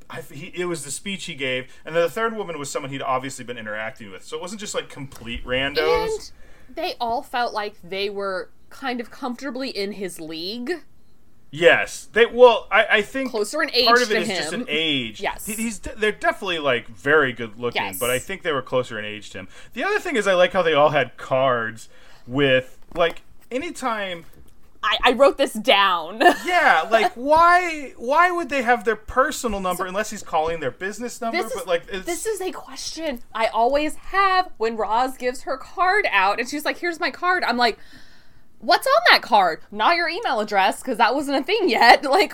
[0.09, 2.91] I, he, it was the speech he gave, and then the third woman was someone
[2.91, 4.23] he'd obviously been interacting with.
[4.23, 5.77] So it wasn't just like complete randos.
[6.09, 6.31] and
[6.73, 10.71] they all felt like they were kind of comfortably in his league.
[11.51, 12.25] yes, they.
[12.25, 14.61] Well, I, I think Closer in age part of it to is just him.
[14.61, 15.21] an age.
[15.21, 15.45] Yes.
[15.45, 17.99] He- he's they're definitely like very good looking, Yes.
[17.99, 19.47] but I think they were closer in age to him.
[19.73, 21.89] The other thing is I like how they all had cards
[22.27, 24.25] with like anytime.
[24.87, 26.21] I, I wrote this down.
[26.45, 31.19] Yeah, like why why would they have their personal number unless he's calling their business
[31.19, 31.37] number?
[31.37, 35.57] Is, but like it's, this is a question I always have when Roz gives her
[35.57, 37.43] card out and she's like, here's my card.
[37.43, 37.77] I'm like,
[38.59, 39.61] what's on that card?
[39.71, 42.03] Not your email address because that wasn't a thing yet.
[42.09, 42.33] Like,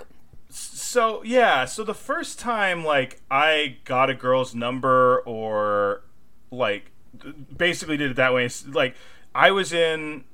[0.50, 6.04] So yeah, so the first time like I got a girl's number or
[6.52, 6.92] like
[7.56, 8.96] basically did it that way, like
[9.34, 10.26] I was in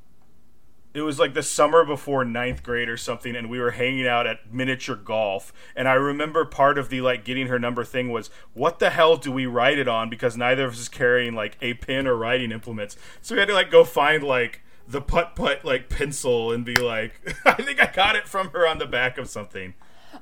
[0.99, 4.27] it was like the summer before ninth grade or something, and we were hanging out
[4.27, 5.51] at miniature golf.
[5.75, 9.17] And I remember part of the like getting her number thing was, what the hell
[9.17, 10.09] do we write it on?
[10.09, 13.47] Because neither of us is carrying like a pen or writing implements, so we had
[13.47, 17.81] to like go find like the putt putt like pencil and be like, I think
[17.81, 19.73] I got it from her on the back of something.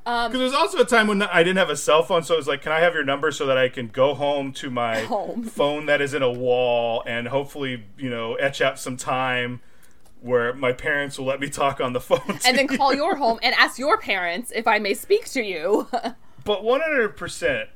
[0.05, 2.33] Um, because there was also a time when I didn't have a cell phone, so
[2.33, 4.69] it was like, "Can I have your number so that I can go home to
[4.69, 5.43] my Home.
[5.43, 9.61] phone that is in a wall and hopefully, you know, etch out some time
[10.21, 13.15] where my parents will let me talk on the phone." and then you." call your
[13.15, 15.87] home and ask your parents if I may speak to you.
[16.45, 17.67] But one hundred percent,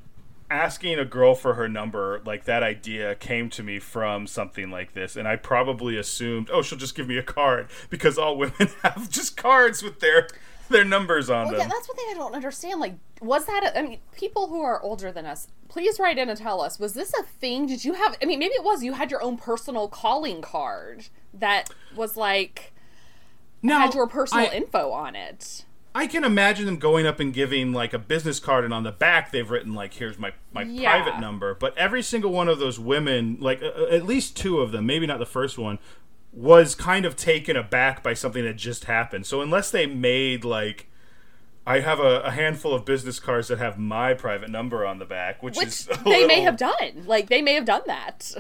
[0.49, 4.93] asking a girl for her number, like that idea came to me from something like
[4.93, 8.69] this, and I probably assumed, "Oh, she'll just give me a card," because all women
[8.83, 10.27] have just cards with their
[10.69, 11.61] their numbers on Well, them.
[11.61, 12.79] yeah, that's one thing I don't understand.
[12.79, 13.63] Like, was that?
[13.65, 16.79] A, I mean, people who are older than us, please write in and tell us.
[16.79, 17.67] Was this a thing?
[17.67, 18.15] Did you have?
[18.21, 18.83] I mean, maybe it was.
[18.83, 22.73] You had your own personal calling card that was like
[23.61, 25.65] now, had your personal I- info on it.
[25.93, 28.93] I can imagine them going up and giving like a business card, and on the
[28.93, 31.01] back they've written like, "Here's my my Yeah.
[31.01, 34.71] private number." But every single one of those women, like uh, at least two of
[34.71, 35.79] them, maybe not the first one,
[36.31, 39.25] was kind of taken aback by something that just happened.
[39.25, 40.87] So unless they made like,
[41.67, 45.05] I have a, a handful of business cards that have my private number on the
[45.05, 47.03] back, which, Which is they may have done.
[47.05, 48.31] Like, they may have done that.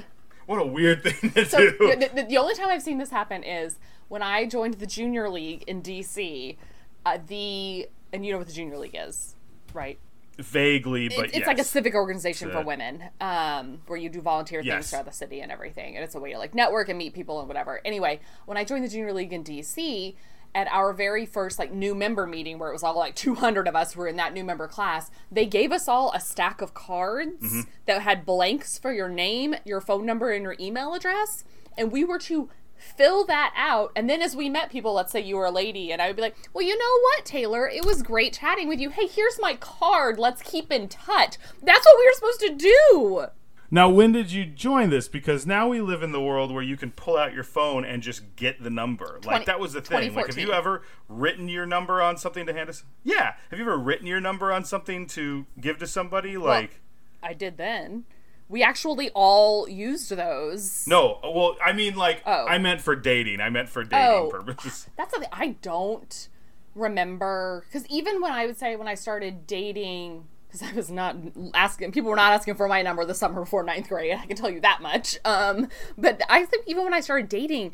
[0.45, 1.77] What a weird thing to So do.
[1.95, 3.77] the, the, only time I've seen this happen is
[4.09, 6.57] when I joined the junior league in DC.
[7.05, 9.35] Uh, the and you know what the junior league is,
[9.73, 9.97] right?
[10.37, 14.21] Vaguely, but It- it's like a civic organization It's for women, um, where you do
[14.21, 14.73] volunteer Yes.
[14.75, 17.13] things throughout the city and everything, and it's a way to like network and meet
[17.13, 17.81] people and whatever.
[17.85, 20.15] Anyway, when I joined the junior league in DC,
[20.53, 23.75] at our very first like new member meeting, where it was all like 200 of
[23.75, 27.41] us were in that new member class, they gave us all a stack of cards
[27.41, 27.61] Mm-hmm.
[27.85, 31.43] that had blanks for your name, your phone number, and your email address,
[31.77, 35.19] and we were to fill that out and then as we met people let's say
[35.21, 37.69] you were a lady and i would be like well you know what taylor?
[37.69, 38.89] It was great chatting with you.
[38.89, 40.17] Hey here's my card.
[40.17, 41.37] Let's keep in touch.
[41.61, 43.25] That's what we were supposed to do
[43.73, 45.07] Now, when did you join this?
[45.07, 48.03] Because now we live in the world where you can pull out your phone and
[48.03, 49.19] just get the number.
[49.23, 50.13] like that was the thing.
[50.13, 52.83] Like, have you ever written your number on something to hand us?
[53.03, 53.35] Yeah.
[53.49, 56.35] Have you ever written your number on something to give to somebody?
[56.35, 56.81] Like,
[57.23, 58.03] I did then.
[58.49, 60.85] We actually all used those.
[60.85, 62.45] No, well, I mean, like, Oh.
[62.47, 63.39] I meant for dating.
[63.39, 64.29] I meant for dating Oh.
[64.29, 64.89] purposes.
[64.97, 66.27] That's something I don't
[66.75, 71.15] remember because even when I would say when I started dating, because I was not
[71.53, 74.17] asking, people were not asking for my number the summer before ninth grade.
[74.21, 75.17] I can tell you that much.
[75.23, 77.73] Um, but I think even when I started dating,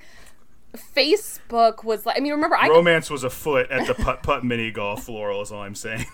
[0.75, 2.17] Facebook was like.
[2.17, 5.41] I mean, remember I Romance was afoot at the putt putt mini golf, Laurel.
[5.41, 6.05] Is all I'm saying.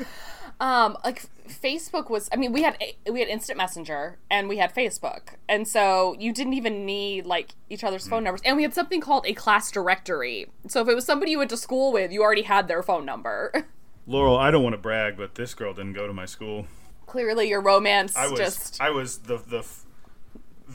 [0.60, 2.28] um like Facebook was.
[2.30, 2.76] I mean, we had
[3.10, 7.54] we had instant messenger and we had Facebook, and so you didn't even need like
[7.70, 8.42] each other's phone numbers.
[8.44, 10.46] And we had something called a class directory.
[10.68, 13.06] So if it was somebody you went to school with, you already had their phone
[13.06, 13.66] number.
[14.06, 16.66] Laurel, I don't want to brag, but this girl didn't go to my school.
[17.06, 19.64] Clearly, your romance I was just I was the the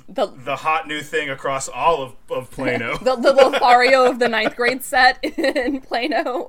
[0.08, 2.98] the the hot new thing across all of, of Plano.
[3.02, 6.48] the, the Lothario of the ninth grade set in Plano.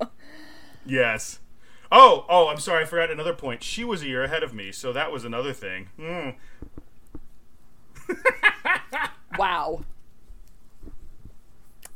[0.84, 1.40] yes.
[1.90, 3.62] Oh, oh, I'm sorry, I forgot another point.
[3.62, 5.88] She was a year ahead of me, so that was another thing.
[5.98, 6.30] Hmm.
[9.38, 9.84] Wow.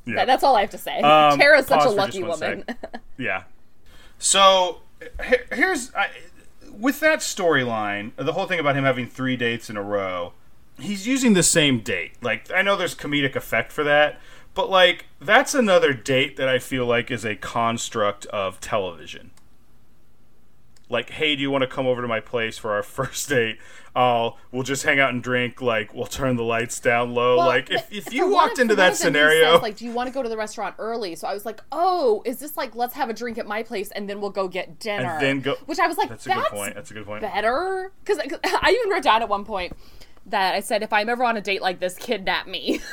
[0.05, 0.15] Yeah.
[0.17, 1.01] That- that's all I have to say.
[1.01, 2.65] Um, Tara's such a lucky woman.
[3.19, 3.45] Yeah.
[4.23, 4.79] So
[5.51, 6.11] here's I,
[6.71, 10.33] with that storyline, the whole thing about him having three dates in a row.
[10.79, 12.13] He's using the same date.
[12.23, 14.21] Like I know there's comedic effect for that,
[14.55, 19.33] but like that's another date that I feel like is a construct of television.
[20.93, 23.59] Like, hey, do you want to come over to my place for our first date?
[23.95, 25.61] Oh, we'll just hang out and drink.
[25.61, 27.39] Like, we'll turn the lights down low.
[27.39, 29.85] Well, like, if, if you walked into that of them, he scenario, says, like, do
[29.85, 31.15] you want to go to the restaurant early?
[31.15, 33.91] So I was like, oh, is this like let's have a drink at my place
[33.91, 35.19] and then we'll go get dinner?
[35.21, 36.75] then go- Which I was like, that's that's, a good point.
[36.75, 37.21] That's a good point.
[37.21, 39.75] better because I even wrote down at one point
[40.27, 42.81] that I said if I'm ever on a date like this, kidnap me.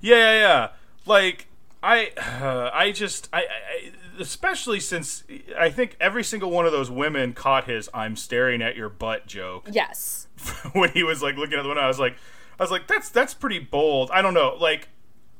[0.00, 0.68] Yeah, yeah, yeah.
[1.06, 1.46] Like
[1.82, 3.92] I, uh, I just, I, I,
[4.22, 5.24] especially since
[5.58, 9.26] I think every single one of those women caught his "I'm staring at your butt"
[9.26, 10.28] joke yes.
[10.72, 11.82] when he was like looking at the window.
[11.82, 12.16] I was like,
[12.58, 14.10] I was like, that's that's pretty bold.
[14.12, 14.56] I don't know.
[14.58, 14.88] Like,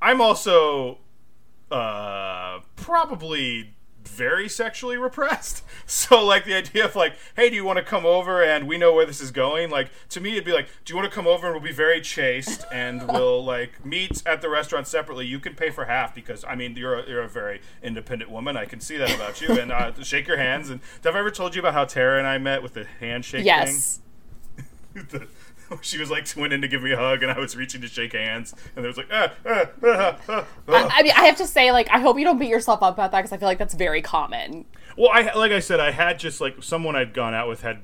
[0.03, 0.99] I'm also,
[1.71, 5.63] uh, probably very sexually repressed.
[5.85, 8.79] So like the idea of like, hey, do you want to come over and we
[8.79, 9.69] know where this is going?
[9.69, 11.73] Like to me, it'd be like, do you want to come over and we'll be
[11.73, 15.27] very chaste and we'll like meet at the restaurant separately.
[15.27, 18.57] You can pay for half because I mean you're a, you're a very independent woman.
[18.57, 19.59] I can see that about you.
[19.59, 20.71] And uh, shake your hands.
[20.71, 23.45] And have I ever told you about how Tara and I met with the handshake
[23.45, 24.01] Yes.
[24.95, 25.07] thing?
[25.11, 25.27] The-
[25.81, 27.89] she was like went in to give me a hug and I was reaching to
[27.89, 30.89] shake hands and there was like ah, ah, ah, ah, ah.
[30.93, 33.13] I mean, I have to say, like, I hope you don't beat yourself up about
[33.13, 34.67] that because I feel like that's very common.
[34.97, 37.83] Well, I like I said, I had just like someone I'd gone out with had.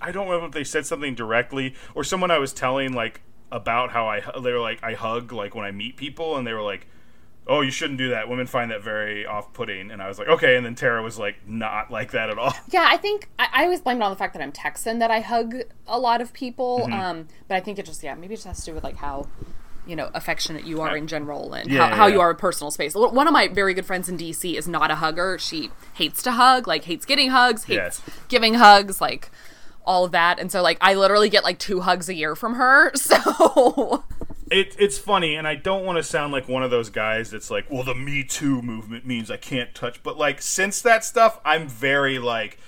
[0.00, 3.92] I don't remember if they said something directly or someone I was telling like about
[3.92, 6.62] how I they were like I hug like when I meet people and they were
[6.62, 6.86] like,
[7.46, 8.28] "Oh, you shouldn't do that.
[8.28, 11.36] Women find that very off-putting." And I was like, "Okay." And then Tara was like,
[11.46, 14.16] "Not like that at all." Yeah, I think I, I always blame it on the
[14.16, 15.54] fact that I'm Texan that I hug
[15.86, 16.80] a lot of people.
[16.84, 16.92] Mm-hmm.
[16.92, 18.96] Um, but I think it just yeah maybe it just has to do with like
[18.96, 19.26] how
[19.86, 22.14] you know affectionate you are in general and Yeah, how, yeah, how yeah.
[22.14, 22.94] you are in personal space.
[22.94, 25.38] One of my very good friends in DC is not a hugger.
[25.38, 28.18] She hates to hug, like hates getting hugs, hates Yes.
[28.28, 29.30] giving hugs, like
[29.86, 30.38] all of that.
[30.38, 32.92] And so like I literally get like two hugs a year from her.
[32.96, 34.04] So
[34.50, 37.50] it, it's funny, and I don't want to sound like one of those guys that's
[37.50, 40.02] like, well, the Me Too movement means I can't touch.
[40.02, 42.58] But like, since that stuff, I'm very like,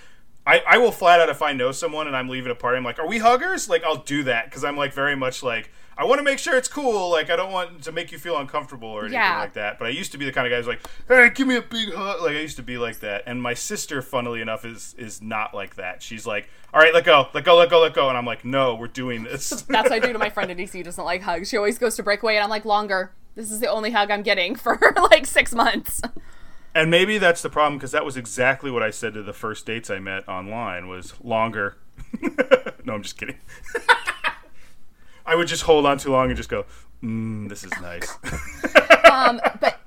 [0.46, 2.84] I, I will flat out if I know someone and I'm leaving a party, I'm
[2.84, 3.68] like, are we huggers?
[3.68, 5.70] Like, I'll do that because I'm like very much like.
[5.98, 7.11] I want to make sure it's cool.
[7.11, 9.38] Like, I don't want to make you feel uncomfortable or anything Yeah.
[9.40, 9.78] like that.
[9.78, 11.62] But I used to be the kind of guy who's like, "Hey, give me a
[11.62, 13.22] big hug." Like, I used to be like that.
[13.26, 16.02] And my sister, funnily enough, is is not like that.
[16.02, 18.44] She's like, "All right, let go, let go, let go, let go," and I'm like,
[18.44, 21.02] "No, we're doing this." that's what I do to my friend in DC who doesn't
[21.04, 21.48] like hugs.
[21.48, 23.12] She always goes to breakaway and I'm like longer.
[23.35, 24.78] This is the only hug I'm getting for
[25.11, 26.02] like six months.
[26.74, 29.64] And maybe that's the problem because that was exactly what I said to the first
[29.64, 31.78] dates I met online was longer.
[32.85, 33.38] no, I'm just kidding.
[35.26, 36.64] I would just hold on too long and just go,
[37.02, 38.16] mm, "This is nice."
[39.10, 39.78] um, but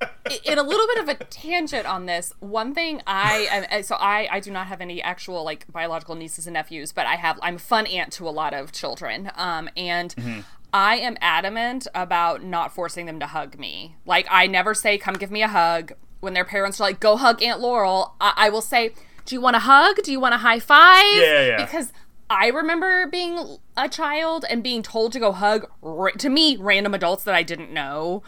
[0.45, 4.28] in a little bit of a tangent on this, one thing I am so I
[4.32, 7.56] I do not have any actual like biological nieces and nephews, but I have I'm
[7.56, 9.32] a fun aunt to a lot of children.
[9.36, 13.95] Um, and I am adamant about not forcing them to hug me.
[14.06, 17.15] Like I never say, "Come give me a hug." When their parents are like, "Go
[17.15, 18.93] hug Aunt Laurel," I, I will say,
[19.25, 19.97] "Do you want a hug?
[20.04, 21.65] Do you want a high five?" Yeah, yeah.
[21.65, 21.93] Because
[22.30, 26.94] I remember being a child and being told to go hug ra- to me random
[26.94, 28.22] adults that I didn't know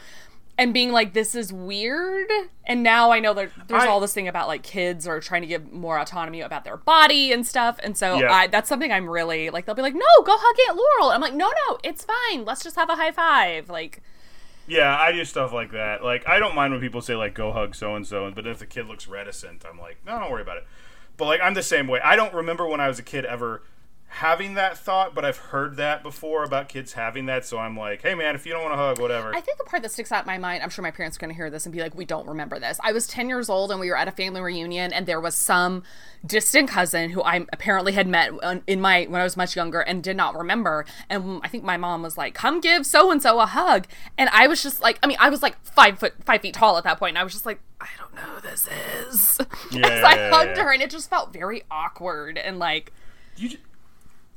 [0.58, 2.30] and being like this is weird
[2.66, 5.42] and now I know that there's I- all this thing about like kids are trying
[5.42, 8.32] to give more autonomy about their body and stuff and so Yeah.
[8.32, 11.22] I, that's something I'm really like they'll be like no go hug Aunt Laurel I'm
[11.22, 14.02] like no no it's fine let's just have a high five like
[14.68, 16.02] yeah, I do stuff like that.
[16.04, 18.60] Like, I don't mind when people say like, "Go hug so and so," but if
[18.60, 20.68] the kid looks reticent, I'm like, "No, don't worry about it."
[21.18, 22.00] But like, I'm the same way.
[22.02, 23.64] I don't remember when I was a kid ever
[24.13, 27.45] having that thought, but I've heard that before about kids having that.
[27.45, 29.34] So I'm like, hey man, if you don't want to hug, whatever.
[29.34, 31.21] I think the part that sticks out in my mind, I'm sure my parents are
[31.21, 32.78] going to hear this and be like, we don't remember this.
[32.84, 35.34] I was 10 years old and we were at a family reunion and there was
[35.34, 35.84] some
[36.26, 38.32] distant cousin who I apparently had met
[38.67, 40.86] in my when I was much younger and did not remember.
[41.10, 44.30] And I think my mom was like, "Come give so and so a hug," and
[44.34, 46.84] I was just like, I mean, I was like five foot five feet tall at
[46.84, 48.67] that point, and I was just like, I don't know who this
[49.08, 49.39] is.
[49.71, 50.63] Yeah, As I yeah, hugged yeah.
[50.63, 52.91] her, and it just felt very awkward and like.
[53.38, 53.58] you.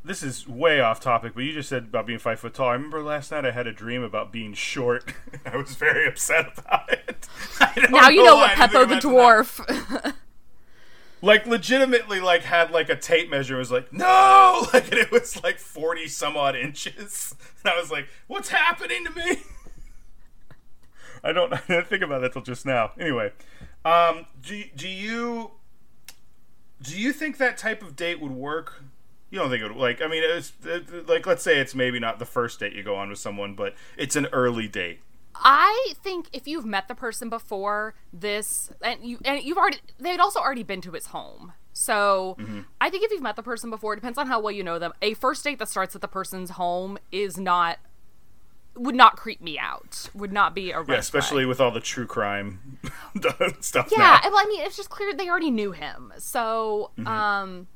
[0.06, 2.68] This is way off topic, but you just said about being five foot tall.
[2.68, 5.14] I remember last night I had a dream about being short.
[5.46, 7.26] I was very upset about it.
[7.90, 10.14] Now you know what Peppo the dwarf.
[11.22, 15.42] like legitimately like had like a tape measure and was like no like it was
[15.42, 19.36] like 40 some odd inches and i was like what's happening to me
[21.22, 23.32] i don't i didn't think about that till just now anyway
[23.86, 25.52] um do, do you
[26.82, 28.82] do you think that type of date would work
[29.30, 31.98] you don't think it would like i mean it's it, like let's say it's maybe
[31.98, 35.00] not the first date you go on with someone but it's an early date
[35.36, 40.20] I think if you've met the person before this, and you and you've already, they'd
[40.20, 41.52] also already been to his home.
[41.72, 42.36] So
[42.80, 44.78] I think if you've met the person before, it depends on how well you know
[44.78, 44.92] them.
[45.02, 47.78] A first date that starts at the person's home is not
[48.76, 50.08] would not creep me out.
[50.14, 51.48] Would not be a yeah especially flag.
[51.48, 52.78] with all the true crime
[53.60, 54.20] stuff yeah.
[54.22, 54.30] now.
[54.30, 56.12] Well, I mean, it's just clear they already knew him.
[56.18, 57.66] So, um,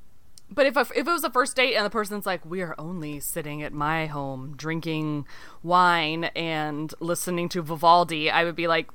[0.51, 3.21] but if if it was a first date and the person's like, "We are only
[3.21, 5.27] sitting at my home drinking
[5.63, 8.91] wine and listening to Vivaldi," I would be like,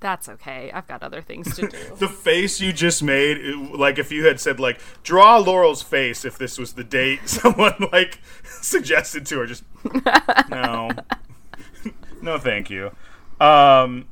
[0.00, 0.70] "That's okay.
[0.72, 3.38] I've got other things to do." the face you just made
[3.72, 7.74] like if you had said like draw laurel's face if this was the date someone
[7.92, 9.64] like suggested to her just
[10.50, 10.90] no
[12.20, 12.90] no thank you
[13.40, 14.06] um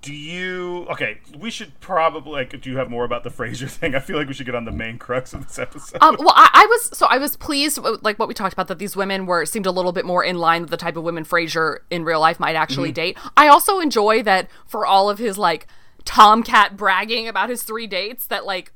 [0.00, 3.94] do you okay we should probably like do you have more about the frasier thing?
[3.94, 5.98] I feel like we should get on the main crux of this episode.
[6.00, 8.78] Um, well, I, I was so I was pleased, like what we talked about, that
[8.78, 11.24] these women were seemed a little bit more in line with the type of women
[11.24, 13.18] Frasier in real life might actually date.
[13.36, 15.66] I also enjoy that for all of his like
[16.04, 18.72] tomcat bragging about his three dates, that like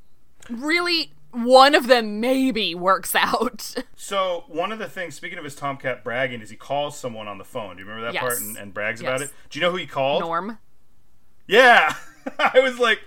[0.50, 3.74] really one of them maybe works out.
[3.96, 7.38] so one of the things speaking of his tomcat bragging is he calls someone on
[7.38, 7.76] the phone.
[7.76, 9.30] Do you remember that part and, and brags about it?
[9.50, 10.20] Do you know who he called?
[10.20, 10.58] Norm.
[11.46, 11.94] Yeah,
[12.38, 13.00] I was like,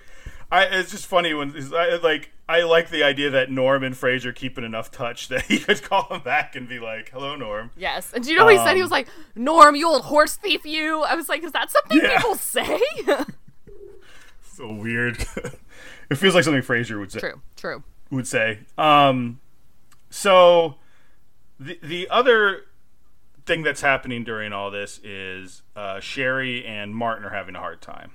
[0.52, 4.34] I it's just funny when I like I like the idea that Norm and Frasier
[4.36, 7.72] keep in enough touch that he could call him back and be like, "Hello, Norm."
[7.78, 8.12] Yes.
[8.14, 8.74] And do you know what he said?
[8.76, 11.02] He Um, was like, Norm, you old horse thief, you.
[11.04, 12.18] I was like, is that something Yeah.
[12.18, 12.80] people say?
[14.54, 15.20] So weird.
[16.10, 17.20] it feels like something Frasier would say.
[17.20, 17.84] true, true.
[18.10, 18.60] Would say.
[18.78, 19.42] Um,
[20.10, 20.76] so
[21.60, 22.62] the the other
[23.46, 27.82] thing that's happening during all this is uh, Sherry and Martin are having a hard
[27.82, 28.12] time,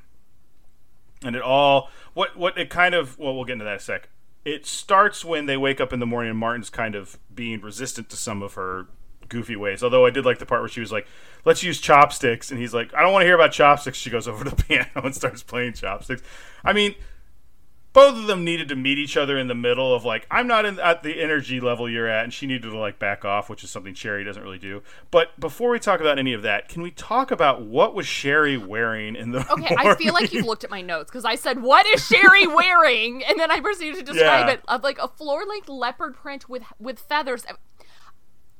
[1.24, 3.80] and it all what what it kind of well we'll get into that in a
[3.80, 4.08] sec.
[4.44, 8.08] It starts when they wake up in the morning and Martin's kind of being resistant
[8.10, 8.86] to some of her
[9.28, 9.82] goofy ways.
[9.82, 11.06] Although I did like the part where she was like,
[11.44, 14.26] "Let's use chopsticks," and he's like, "I don't want to hear about chopsticks." She goes
[14.26, 16.22] over to the piano and starts playing chopsticks.
[16.64, 16.94] I mean,
[17.92, 20.64] both of them needed to meet each other in the middle of like I'm not
[20.64, 23.64] in, at the energy level you're at, and she needed to like back off, which
[23.64, 24.82] is something Sherry doesn't really do.
[25.10, 28.56] But before we talk about any of that, can we talk about what was Sherry
[28.56, 29.40] wearing in the?
[29.50, 32.46] Okay, I feel like you've looked at my notes because I said, "What is Sherry
[32.54, 34.52] wearing?" and then I proceeded to describe Yeah.
[34.54, 37.44] it of like a floor-length leopard print with with feathers.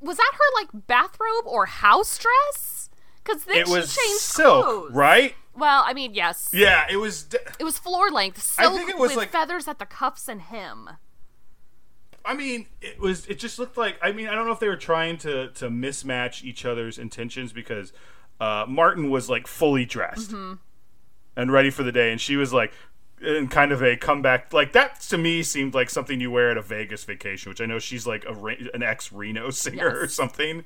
[0.01, 2.89] Was that her like bathrobe or house dress?
[3.23, 4.91] Because then It she was changed silk, clothes.
[4.93, 5.35] right?
[5.55, 7.23] Well, I mean, yes, Yeah, it was.
[7.23, 10.27] d- it was floor-length I silk think it was, with like- feathers at the cuffs
[10.27, 10.91] and hem.
[12.23, 13.25] I mean, it was.
[13.25, 13.97] It just looked like.
[14.01, 17.51] I mean, I don't know if they were trying to to mismatch each other's intentions
[17.51, 17.91] because
[18.39, 22.73] uh, Martin was like fully dressed and ready for the day, and she was like
[23.21, 24.53] in kind of a comeback.
[24.53, 27.65] Like that to me seemed like something you wear at a Vegas vacation, which I
[27.65, 28.33] know she's like a
[28.73, 30.63] an ex Reno singer or something.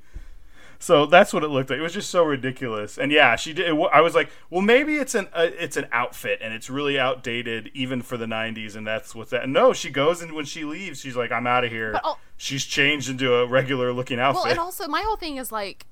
[0.80, 1.80] So that's what it looked like.
[1.80, 2.98] It was just so ridiculous.
[2.98, 3.70] And yeah, she did.
[3.70, 7.00] It, I was like, well, maybe it's an uh, it's an outfit and it's really
[7.00, 9.44] outdated even for the '90s, and that's what's that.
[9.44, 12.00] And no, she goes and when she leaves, she's like, I'm out of here.
[12.38, 14.44] She's changed into a regular looking outfit.
[14.44, 15.86] Well, and also my whole thing is like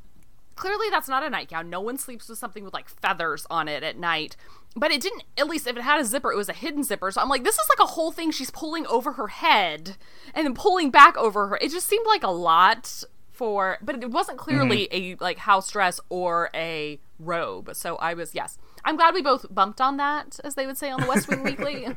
[0.55, 1.69] clearly that's not a nightgown.
[1.69, 4.35] No one sleeps with something with like feathers on it at night.
[4.75, 7.11] But it didn't at least if it had a zipper, it was a hidden zipper.
[7.11, 9.97] So I'm like, this is like a whole thing she's pulling over her head
[10.33, 11.57] and then pulling back over her.
[11.57, 13.03] It just seemed like a lot
[13.33, 17.71] for but it wasn't clearly a like house dress or a robe.
[17.73, 18.57] So I was yes.
[18.85, 21.43] I'm glad we both bumped on that, as they would say on the West Wing
[21.49, 21.87] Weekly.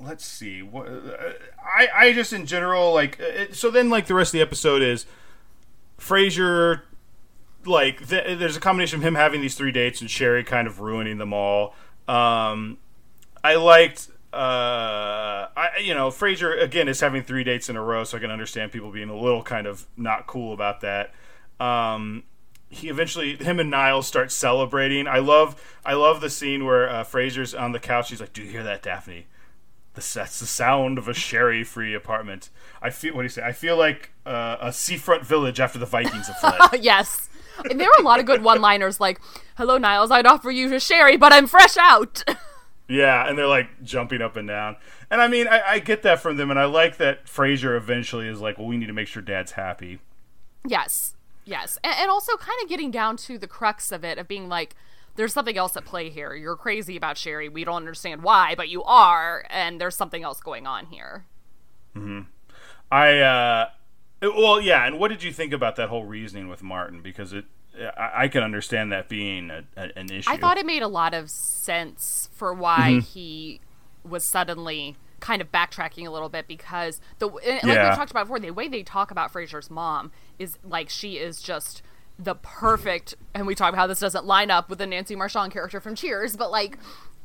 [0.00, 1.32] let's see what uh,
[1.64, 4.40] i i just in general like uh, it, so then like the rest of the
[4.40, 5.06] episode is
[5.98, 6.82] frasier
[7.64, 10.80] like th- there's a combination of him having these three dates and sherry kind of
[10.80, 11.74] ruining them all
[12.08, 12.78] um
[13.44, 18.04] i liked uh, I you know Frasier again is having three dates in a row,
[18.04, 21.12] so I can understand people being a little kind of not cool about that.
[21.60, 22.24] Um,
[22.70, 25.06] he eventually him and Niles start celebrating.
[25.06, 28.08] I love I love the scene where uh, Frasier's on the couch.
[28.08, 29.26] He's like, "Do you hear that, Daphne?
[29.94, 32.48] This, that's the sound of a sherry-free apartment.
[32.80, 33.42] I feel what do you say?
[33.42, 36.60] I feel like uh, a seafront village after the Vikings have fled.
[36.82, 37.28] yes.
[37.68, 39.20] And there were a lot of good one-liners like,
[39.56, 40.10] "Hello, Niles.
[40.10, 42.24] I'd offer you a sherry, but I'm fresh out."
[42.92, 44.76] yeah, and they're like jumping up and down.
[45.10, 48.28] And I mean, I, I get that from them, and I like that Frasier eventually
[48.28, 50.00] is like, "Well, we need to make sure Dad's happy."
[50.66, 51.14] Yes.
[51.44, 51.78] Yes.
[51.82, 54.76] And, and also kind of getting down to the crux of it of being like,
[55.16, 56.34] there's something else at play here.
[56.34, 57.48] You're crazy about Sherry.
[57.48, 61.26] We don't understand why, but you are, and there's something else going on here.
[61.96, 62.20] Mm-hmm.
[62.90, 63.70] I, uh,
[64.22, 64.86] well, yeah.
[64.86, 67.02] And what did you think about that whole reasoning with Martin?
[67.02, 67.44] Because it,
[67.78, 70.30] I, I can understand that being a, a, an issue.
[70.30, 73.00] I thought it made a lot of sense for why mm-hmm.
[73.00, 73.60] he
[74.04, 77.90] was suddenly kind of backtracking a little bit because the like yeah.
[77.90, 81.40] we talked about before, the way they talk about Frasier's mom is like she is
[81.40, 81.82] just
[82.18, 85.52] the perfect and we talk about how this doesn't line up with the Nancy Marchand
[85.52, 86.76] character from Cheers, but like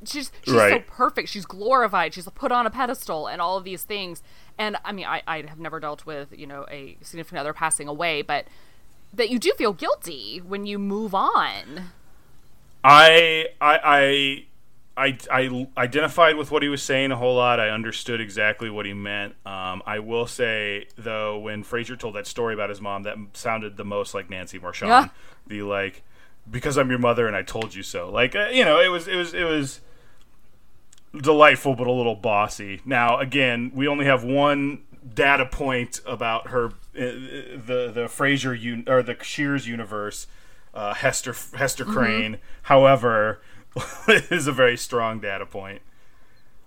[0.05, 0.85] she's she's right.
[0.85, 1.29] so perfect.
[1.29, 2.13] She's glorified.
[2.13, 4.21] She's put on a pedestal and all of these things.
[4.57, 7.87] And I mean, I, I have never dealt with, you know, a significant other passing
[7.87, 8.45] away, but
[9.13, 11.91] that you do feel guilty when you move on.
[12.83, 14.45] I I I
[14.97, 17.59] I, I identified with what he was saying a whole lot.
[17.59, 19.35] I understood exactly what he meant.
[19.45, 23.77] Um, I will say though, when Frasier told that story about his mom, that sounded
[23.77, 24.89] the most like Nancy Marchand.
[24.89, 25.07] Yeah.
[25.45, 26.01] The like,
[26.49, 28.09] because I'm your mother and I told you so.
[28.09, 29.81] Like uh, you know, it was it was it was
[31.15, 32.81] delightful but a little bossy.
[32.83, 34.81] Now again, we only have one
[35.13, 40.27] data point about her, the the Frasier un- or the Cheers universe,
[40.73, 41.93] uh, Hester Hester mm-hmm.
[41.93, 42.31] Crane.
[42.33, 42.43] Mm-hmm.
[42.63, 43.41] However
[44.07, 45.81] is a very strong data point.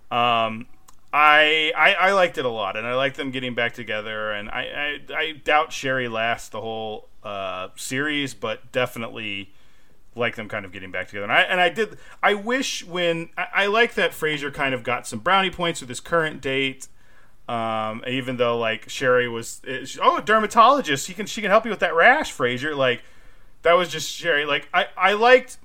[0.09, 0.67] Um,
[1.13, 4.31] I, I, I liked it a lot, and I like them getting back together.
[4.31, 9.53] And I I, I doubt Sherry lasts the whole uh, series, but definitely
[10.15, 11.23] like them kind of getting back together.
[11.23, 11.97] And I and I did.
[12.23, 15.89] I wish when I, I like that Frasier kind of got some brownie points with
[15.89, 16.87] his current date.
[17.47, 19.61] Um, even though like Sherry was,
[20.01, 22.75] oh, a dermatologist, he can she can help you with that rash, Frasier.
[22.75, 23.03] Like
[23.63, 24.45] that was just Sherry.
[24.45, 25.57] Like I I liked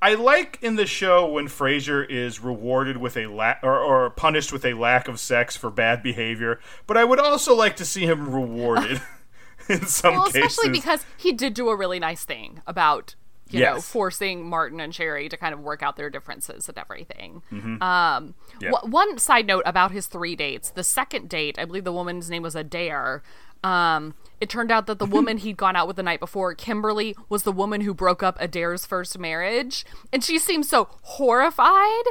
[0.00, 4.52] I like in the show when Frasier is rewarded with a lack or, or, punished
[4.52, 8.06] with a lack of sex for bad behavior, but I would also like to see
[8.06, 9.02] him rewarded
[9.68, 10.52] in some well, cases.
[10.52, 13.14] Especially because he did do a really nice thing about
[13.50, 13.74] you yes.
[13.74, 17.42] know forcing Martin and Sherry to kind of work out their differences and everything.
[17.52, 17.82] Mm-hmm.
[17.82, 18.72] Um, yep.
[18.72, 22.30] w- one side note about his three dates: the second date, I believe the woman's
[22.30, 23.22] name was Adair.
[23.64, 27.16] Um, it turned out that the woman he'd gone out with the night before, Kimberly,
[27.28, 29.84] was the woman who broke up Adair's first marriage.
[30.12, 32.04] And she seemed so horrified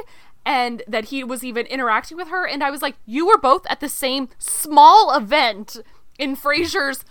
[0.44, 2.46] and that he was even interacting with her.
[2.46, 5.78] And I was like, you were both at the same small event
[6.18, 7.04] in Frasier's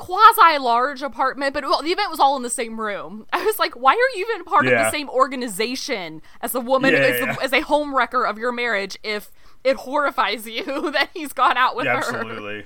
[0.00, 3.26] quasi large apartment, but well, the event was all in the same room.
[3.32, 4.72] I was like, why are you even part yeah.
[4.72, 7.36] of the same organization as a woman, yeah, as, yeah.
[7.42, 9.30] as, a home wrecker of your marriage if
[9.62, 11.92] it horrifies you that he's gone out with her?
[11.92, 12.64] Absolutely.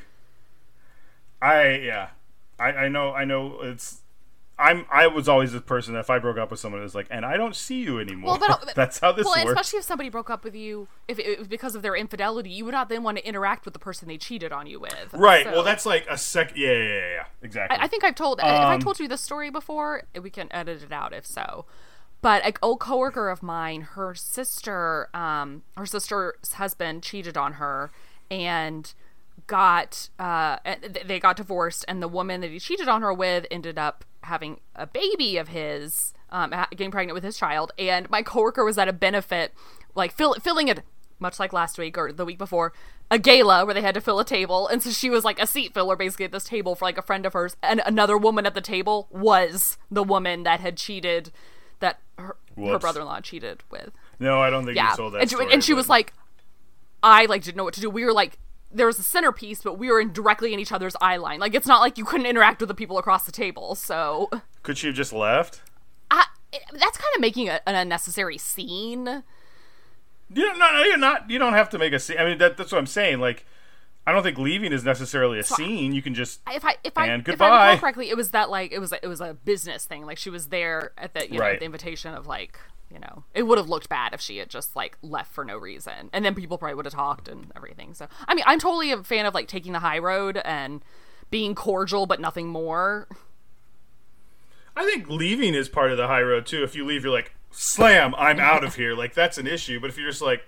[1.42, 2.08] I yeah,
[2.58, 4.00] I I know I know it's.
[4.56, 6.94] I'm I was always this person that if I broke up with someone, it was
[6.94, 8.38] like, and I don't see you anymore.
[8.38, 9.50] Well, but, that's how this well, works.
[9.50, 12.64] especially if somebody broke up with you, if it was because of their infidelity, you
[12.64, 15.12] would not then want to interact with the person they cheated on you with.
[15.12, 15.44] Right.
[15.44, 16.52] So, well, that's like a sec.
[16.54, 17.24] Yeah, yeah, yeah, yeah.
[17.42, 17.78] Exactly.
[17.78, 18.40] I, I, think I've told.
[18.40, 21.64] Um, if I told you this story before, we can edit it out if so.
[22.22, 27.90] But an old coworker of mine, her sister, um, her sister's husband cheated on her,
[28.30, 28.94] and
[29.46, 30.56] got uh
[31.04, 34.60] they got divorced and the woman that he cheated on her with ended up having
[34.74, 38.88] a baby of his um getting pregnant with his child and my coworker was at
[38.88, 39.52] a benefit
[39.94, 40.80] like fill, filling it
[41.18, 42.72] much like last week or the week before
[43.10, 45.46] a gala where they had to fill a table and so she was like a
[45.46, 48.46] seat filler basically at this table for like a friend of hers and another woman
[48.46, 51.30] at the table was the woman that had cheated
[51.80, 53.90] that her, her brother-in-law cheated with.
[54.18, 54.90] No i don't think yeah.
[54.90, 56.12] you told that and story, and she was like
[57.02, 57.90] i like didn't know what to do.
[57.90, 58.38] We were like
[58.74, 61.40] there was a centerpiece, but we were in directly in each other's eye line.
[61.40, 63.74] Like it's not like you couldn't interact with the people across the table.
[63.74, 64.28] So
[64.62, 65.62] could she have just left?
[66.10, 66.26] I,
[66.72, 69.22] that's kind of making a, an unnecessary scene.
[70.34, 71.30] You don't, no, no, you're not.
[71.30, 72.18] You don't have to make a scene.
[72.18, 73.20] I mean, that, that's what I'm saying.
[73.20, 73.46] Like,
[74.06, 75.92] I don't think leaving is necessarily a so scene.
[75.92, 77.46] You can just if I if I and goodbye.
[77.46, 80.04] If I recall correctly, it was that like it was it was a business thing.
[80.04, 82.58] Like she was there at the you know, the invitation of like
[82.94, 85.56] you know it would have looked bad if she had just like left for no
[85.56, 88.92] reason and then people probably would have talked and everything so i mean i'm totally
[88.92, 90.80] a fan of like taking the high road and
[91.30, 93.08] being cordial but nothing more
[94.76, 97.32] i think leaving is part of the high road too if you leave you're like
[97.54, 98.94] slam, I'm out of here.
[98.94, 99.80] Like that's an issue.
[99.80, 100.44] But if you're just like,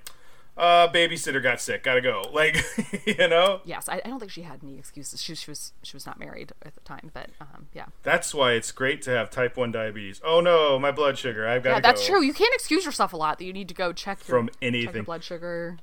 [0.57, 2.23] uh, babysitter got sick, gotta go.
[2.33, 2.63] Like,
[3.07, 5.23] you know, Yes, I, I don't think she had any excuses.
[5.23, 8.53] She, she was she was not married at the time, but um, yeah, that's why
[8.53, 10.21] it's great to have type one diabetes.
[10.25, 12.15] Oh no, my blood sugar, I've got yeah, that's go.
[12.15, 12.23] true.
[12.23, 13.39] You can't excuse yourself a lot.
[13.39, 15.05] That you need to go check your, From check your anything.
[15.05, 15.79] blood sugar.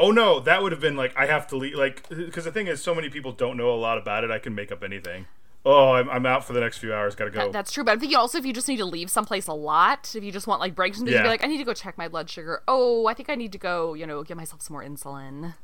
[0.00, 1.74] Oh no, that would have been like I have to leave.
[1.74, 4.30] Like, because the thing is, so many people don't know a lot about it.
[4.30, 5.26] I can make up anything.
[5.64, 7.14] Oh, I'm, I'm out for the next few hours.
[7.14, 7.50] Gotta go.
[7.52, 10.14] That's true, but I'm thinking also if you just need to leave someplace a lot,
[10.16, 11.22] if you just want like breaks and Yeah.
[11.22, 12.62] be like, I need to go check my blood sugar.
[12.68, 15.54] Oh, I think I need to go, you know, give myself some more insulin.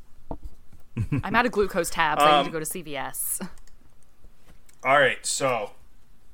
[1.25, 2.23] I'm out of glucose tabs.
[2.23, 3.47] I need Um, to go to CVS.
[4.85, 5.71] All right, so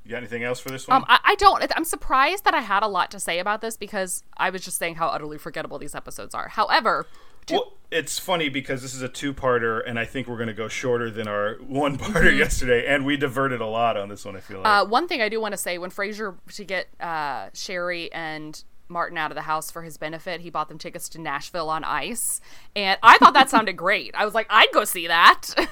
[0.05, 0.97] you got anything else for this one?
[0.99, 1.65] Um, I, I don't.
[1.77, 4.77] I'm surprised that I had a lot to say about this because I was just
[4.79, 6.49] saying how utterly forgettable these episodes are.
[6.49, 7.07] However,
[7.53, 10.69] Well, it's funny because this is a two-parter, and I think we're going to go
[10.69, 11.75] shorter than our Mm-hmm.
[11.75, 14.37] one-parter yesterday, and we diverted a lot on this one.
[14.37, 14.67] I feel like.
[14.67, 18.63] uh, one thing I do want to say when Frasier to get uh, Sherry and
[18.89, 21.83] Martin out of the house for his benefit, he bought them tickets to Nashville on
[21.85, 22.41] Ice,
[22.77, 24.15] and I thought that sounded great.
[24.15, 25.49] I was like, I'd go see that.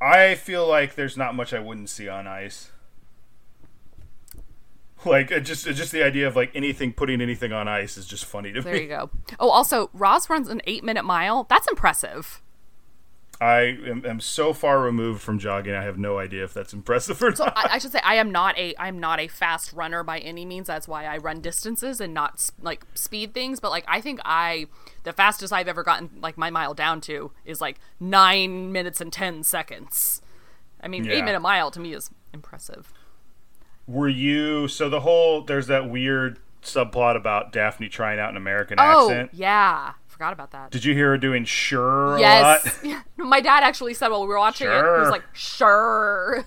[0.00, 2.70] I feel like there's not much I wouldn't see on ice.
[5.06, 8.52] Like just just the idea of like anything putting anything on ice is just funny
[8.52, 8.78] to there me.
[8.80, 9.10] There you go.
[9.38, 11.44] Oh, also, Roz runs an eight-minute mile.
[11.48, 12.42] That's impressive.
[13.42, 15.72] I am, am so far removed from jogging.
[15.74, 17.56] I have no idea if that's impressive or not.
[17.56, 20.44] I, I should say I am not a I'm not a fast runner by any
[20.44, 20.66] means.
[20.66, 23.58] That's why I run distances and not s- like speed things.
[23.58, 24.66] But like I think I
[25.04, 29.10] the fastest I've ever gotten like my mile down to is like nine minutes and
[29.10, 30.20] ten seconds.
[30.82, 31.12] I mean, Yeah.
[31.12, 32.92] eight minute mile to me is impressive.
[33.90, 38.76] Were you so the whole there's that weird subplot about Daphne trying out an American
[38.78, 39.30] Oh accent?
[39.32, 40.70] yeah, forgot about that.
[40.70, 42.84] Did you hear her doing sure a yes, lot?
[42.84, 43.02] yeah.
[43.16, 46.46] my dad actually said while we were watching it, he was like, "Sure."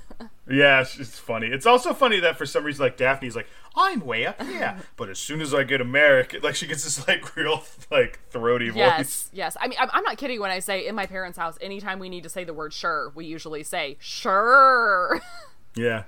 [0.50, 1.48] Yeah, it's, it's funny.
[1.48, 5.10] It's also funny that for some reason, like Daphne's like, I'm way up here, but
[5.10, 8.78] as soon as I get American, like she gets this like real like throaty voice.
[8.78, 9.58] Yes, yes.
[9.60, 12.08] I mean, I'm, I'm not kidding when I say in my parents' house, anytime we
[12.08, 15.20] need to say the word "sure," we usually say "sure."
[15.76, 16.04] Yeah.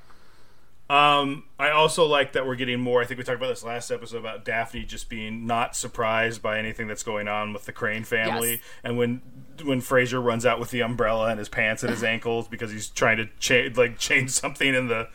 [0.90, 3.02] Um, I also like that we're getting more.
[3.02, 6.60] I think we talked about this last episode about Daphne just being not surprised by
[6.60, 8.60] anything that's going on with the Crane family, Yes.
[8.84, 9.22] and when
[9.64, 12.88] when Frasier runs out with the umbrella and his pants at his ankles because he's
[12.90, 15.08] trying to cha- like change something in the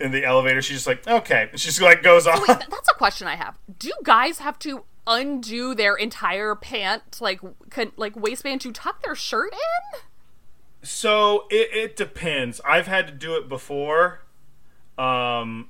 [0.00, 2.44] in the elevator, she's just like, okay, and she just like goes on.
[2.44, 3.56] Th- That's a question I have.
[3.78, 7.40] Do guys have to undo their entire pant, like
[7.70, 10.00] con- like waistband, to tuck their shirt in?
[10.82, 12.60] So it, it depends.
[12.64, 14.22] I've had to do it before.
[14.98, 15.68] Um,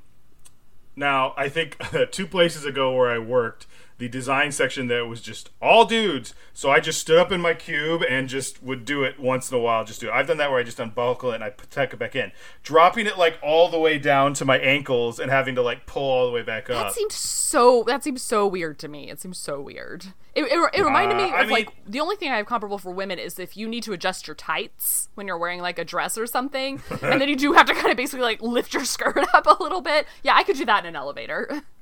[0.96, 1.76] now I think
[2.10, 3.66] two places ago where I worked,
[3.98, 6.32] the design section there was just all dudes.
[6.54, 9.56] So I just stood up in my cube and just would do it once in
[9.56, 9.84] a while.
[9.84, 10.12] Just do it.
[10.12, 12.30] I've done that where I just unbuckle it and I put- tuck it back in,
[12.62, 16.02] dropping it like all the way down to my ankles and having to like pull
[16.10, 16.86] all the way back up.
[16.86, 17.82] That seems so.
[17.86, 19.10] That seems so weird to me.
[19.10, 20.06] It seems so weird.
[20.34, 22.46] It, it, it reminded me Uh, of I mean- like the only thing I have
[22.46, 25.78] comparable for women is if you need to adjust your tights when you're wearing like
[25.78, 28.74] a dress or something, and then you do have to kind of basically like lift
[28.74, 30.06] your skirt up a little bit.
[30.22, 31.62] Yeah, I could do that in an elevator.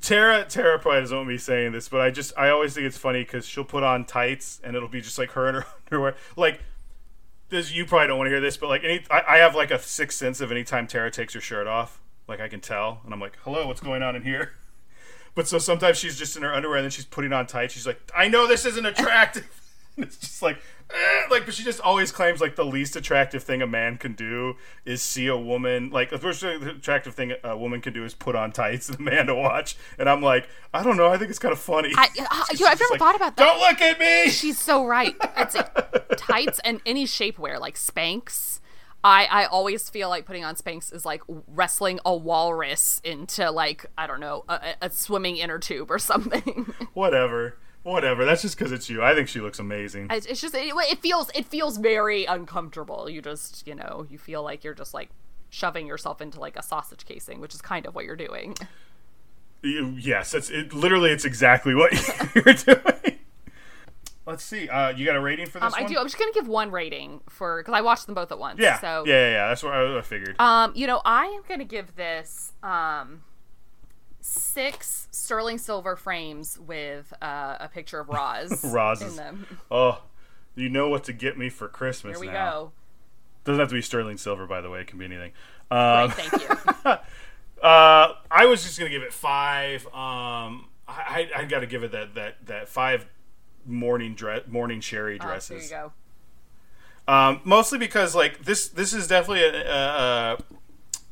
[0.00, 2.98] Tara Tara probably doesn't want me saying this, but I just I always think it's
[2.98, 6.16] funny because she'll put on tights and it'll be just like her in her underwear.
[6.36, 6.60] Like
[7.48, 9.70] this, you probably don't want to hear this, but like any, I, I have like
[9.70, 13.14] a sixth sense of anytime Tara takes her shirt off, like I can tell, and
[13.14, 14.52] I'm like, hello, what's going on in here?
[15.34, 17.72] But so sometimes she's just in her underwear and then she's putting on tights.
[17.72, 19.57] She's like, I know this isn't attractive.
[20.02, 20.58] It's just like,
[20.90, 24.12] eh, like, but she just always claims like the least attractive thing a man can
[24.12, 25.90] do is see a woman.
[25.90, 29.02] Like the first attractive thing a woman can do is put on tights and a
[29.02, 29.76] man to watch.
[29.98, 31.08] And I'm like, I don't know.
[31.08, 31.92] I think it's kind of funny.
[31.96, 33.44] I, uh, you know, I've never like, thought about that.
[33.44, 34.30] Don't look at me.
[34.30, 35.16] She's so right.
[35.36, 38.60] It's like tights and any shapewear, like Spanx.
[39.02, 43.86] I, I always feel like putting on Spanx is like wrestling a walrus into like
[43.96, 46.72] I don't know a- a swimming inner tube or something.
[46.94, 47.56] Whatever.
[47.82, 48.24] Whatever.
[48.24, 49.02] That's just because it's you.
[49.02, 50.08] I think she looks amazing.
[50.10, 53.08] it's, it's just it, it feels it feels very uncomfortable.
[53.08, 55.10] You just you know you feel like you're just like
[55.50, 58.56] shoving yourself into like a sausage casing, which is kind of what you're doing.
[59.62, 61.92] Yes, it's it, literally it's exactly what
[62.34, 63.18] you're doing.
[64.26, 64.68] Let's see.
[64.68, 65.96] Uh, you got a rating for this Um, I do.
[65.96, 68.60] I'm just gonna give one rating for because I watched them both at once.
[68.60, 68.78] Yeah.
[68.78, 69.48] So yeah, yeah, yeah.
[69.48, 70.38] That's what I, I figured.
[70.38, 73.22] Um, you know, I am gonna give this um
[74.20, 78.64] six sterling silver frames with uh, a picture of Roz.
[78.72, 79.58] Roz in is- them.
[79.70, 80.02] oh,
[80.54, 82.50] you know what to get me for Christmas Here we now.
[82.50, 82.72] go.
[83.44, 84.80] Doesn't have to be sterling silver, by the way.
[84.80, 85.32] It can be anything.
[85.70, 86.48] Um, thank you.
[87.62, 89.86] uh, I was just gonna give it five.
[89.86, 93.06] Um, I, I, I got to give it that that that five
[93.64, 95.92] morning dress morning sherry Oh, there you go.
[97.06, 100.38] Um, mostly because like this this is definitely a, a,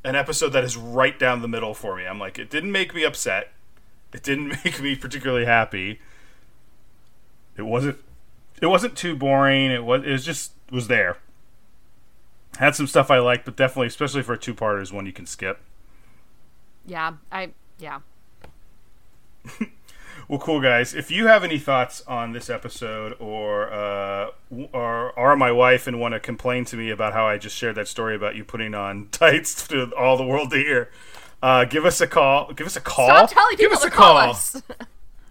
[0.07, 2.07] an episode that is right down the middle for me.
[2.07, 3.53] I'm like, it didn't make me upset.
[4.15, 6.01] It didn't make me particularly happy.
[7.57, 7.99] It wasn't.
[8.63, 9.71] It wasn't too boring.
[9.71, 10.05] It was.
[10.05, 11.19] It was just was there.
[12.59, 15.27] Had some stuff I liked, but definitely, especially for a two-parter, is one you can
[15.27, 15.61] skip.
[16.87, 18.01] Yeah, I yeah.
[20.29, 20.93] Well, cool guys.
[20.93, 24.31] If you have any thoughts on this episode, or uh,
[24.73, 27.75] or are my wife and want to complain to me about how I just shared
[27.77, 30.91] that story about you putting on tights to all the world to hear,
[31.43, 32.53] uh, give us a call.
[32.53, 33.07] Give us a call.
[33.09, 34.31] Stop telling give people us to a call call.
[34.31, 34.63] us.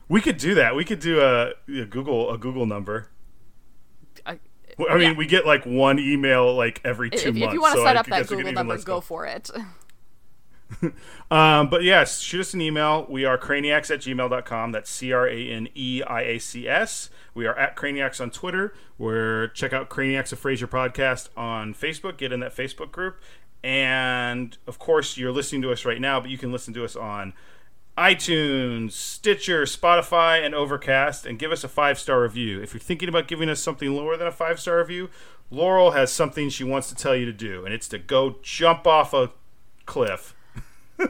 [0.07, 0.75] We could do that.
[0.75, 3.09] We could do a, a Google a Google number.
[4.23, 4.37] I-
[4.87, 5.17] I mean, Yeah.
[5.17, 7.41] we get like one email like every two if, months.
[7.47, 8.85] if you want to so set I up that guess we could Google number, list
[8.85, 9.49] go for it.
[11.31, 13.07] Um, but yes, shoot us an email.
[13.09, 14.71] We are craniacs at gmail.com.
[14.71, 17.09] That's C R A N E I A C S.
[17.33, 18.75] We are at Craniacs on Twitter.
[18.99, 22.17] We're check out Craniacs of Frasier podcast on Facebook.
[22.17, 23.19] Get in that Facebook group.
[23.63, 26.95] And of course, you're listening to us right now, but you can listen to us
[26.95, 27.33] on
[27.97, 32.61] iTunes, Stitcher, Spotify, and Overcast, and give us a five star review.
[32.61, 35.09] If you're thinking about giving us something lower than a five star review,
[35.49, 38.85] Laurel has something she wants to tell you to do, and it's to go jump
[38.85, 39.31] off a
[39.87, 40.34] cliff.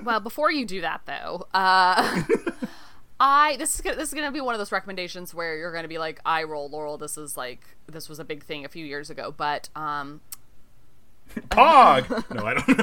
[0.03, 2.23] Well, before you do that though, uh
[3.19, 5.88] I this is gonna, this is gonna be one of those recommendations where you're gonna
[5.88, 6.97] be like, I roll Laurel.
[6.97, 10.21] This is like this was a big thing a few years ago, but um
[11.49, 12.09] Pog.
[12.33, 12.77] no, I don't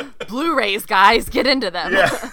[0.00, 0.10] know.
[0.28, 1.92] Blu-rays, guys, get into them.
[1.92, 2.30] yeah.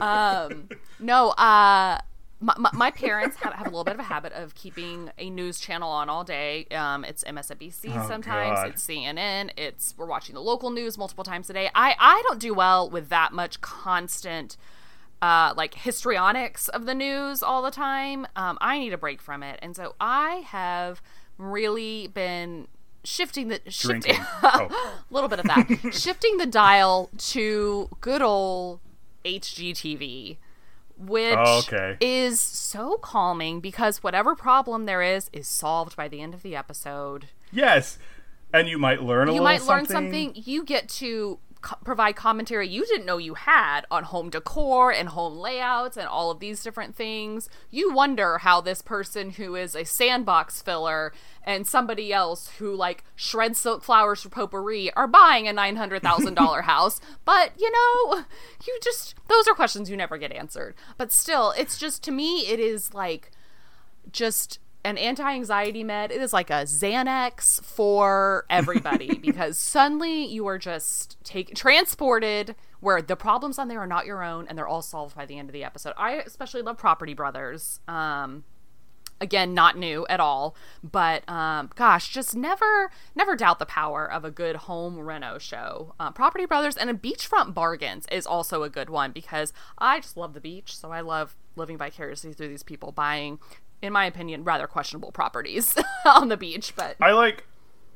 [1.00, 1.98] No, uh,
[2.42, 5.30] my, my, my parents have, have a little bit of a habit of keeping a
[5.30, 6.66] news channel on all day.
[6.70, 8.68] Um, it's MSNBC Oh, sometimes, God.
[8.68, 11.70] it's CNN, it's we're watching the local news multiple times a day.
[11.74, 14.56] I I don't do well with that much constant.
[15.22, 18.26] Uh, like histrionics of the news all the time.
[18.34, 21.00] Um, I need a break from it, and so I have
[21.38, 22.66] really been
[23.04, 24.68] shifting the shifting, Oh.
[25.08, 25.92] a little bit of that.
[25.94, 28.80] Shifting the dial to good old
[29.24, 30.38] HGTV,
[31.08, 31.96] which Oh, okay.
[32.00, 36.54] is so calming because whatever problem there is is solved by the end of the
[36.56, 37.26] episode.
[37.50, 37.98] Yes.
[38.54, 40.34] And you might learn a You little might learn something.
[40.34, 40.42] something.
[40.44, 45.08] You get to co- provide commentary you didn't know you had on home decor and
[45.10, 47.48] home layouts and all of these different things.
[47.70, 51.12] You wonder how this person who is a sandbox filler
[51.44, 56.02] and somebody else who like shreds silk flowers for potpourri are buying a nine hundred
[56.02, 57.00] thousand dollar house.
[57.24, 58.24] But you know,
[58.66, 60.74] you just those are questions you never get answered.
[60.98, 63.30] But still, it's just to me, it is like
[64.10, 66.10] just an anti-anxiety med.
[66.10, 73.00] It is like a Xanax for everybody because suddenly you are just take transported where
[73.00, 75.48] the problems on there are not your own and they're all solved by the end
[75.48, 75.94] of the episode.
[75.96, 77.80] I especially love Property Brothers.
[77.86, 78.44] Um
[79.22, 84.24] again not new at all but um, gosh just never never doubt the power of
[84.24, 88.68] a good home reno show uh, property brothers and a beachfront bargains is also a
[88.68, 92.64] good one because i just love the beach so i love living vicariously through these
[92.64, 93.38] people buying
[93.82, 95.74] in my opinion rather questionable properties
[96.06, 97.44] on the beach but I like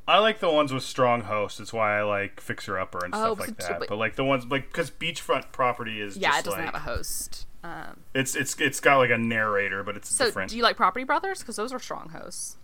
[0.08, 1.58] I like the ones with strong hosts.
[1.58, 3.78] It's why I like Fixer Upper and Oh, stuff like that.
[3.80, 6.74] but- But like the ones like because beachfront property is yeah it doesn't like have
[6.74, 10.50] a host um, it's it's it's got like a narrator, but it's so different.
[10.50, 12.56] do you like property brothers because those are strong hosts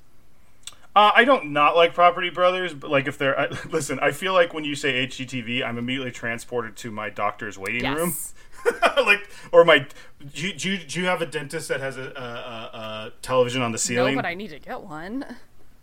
[0.95, 4.35] Uh, I don't not like Property Brothers, but like if they're I, listen, I feel
[4.35, 8.35] like when you say HGTV, I'm immediately transported to my doctor's waiting room, yes
[9.07, 9.87] like or my.
[10.35, 13.61] Do you, do, you, do you have a dentist that has a, a, a, television
[13.61, 14.15] on the ceiling?
[14.15, 15.25] no but i need to get one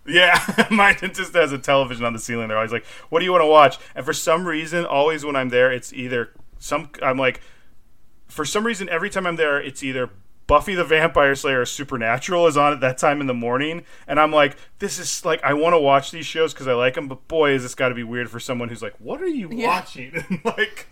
[0.06, 2.48] Yeah, my dentist has a television on the ceiling.
[2.48, 5.36] They're always like, "What do you want to watch?" And for some reason, always when
[5.36, 6.90] I'm there, it's either some.
[7.02, 7.42] I'm like,
[8.28, 10.10] for some reason, every time I'm there, it's either
[10.48, 14.20] Buffy the Vampire Slayer or Supernatural is on at that time in the morning, and
[14.20, 17.08] I'm like, "This is like, I want to watch these shows because I like them,
[17.08, 19.50] but boy, is this got to be weird for someone who's like, what are you
[19.50, 20.88] watching?" like,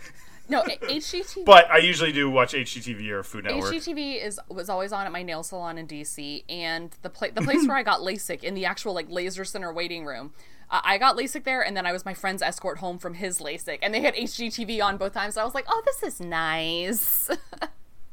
[0.49, 3.73] no hgtv but I usually do watch HGTV or Food Network.
[3.73, 7.41] HGTV is was always on at my nail salon in DC, and the pla- the
[7.41, 10.33] place where I got LASIK in the actual like laser center waiting room.
[10.69, 13.39] Uh, I got LASIK there, and then I was my friend's escort home from his
[13.39, 15.35] LASIK, and they had HGTV on both times.
[15.35, 17.29] So I was like, "Oh, this is nice."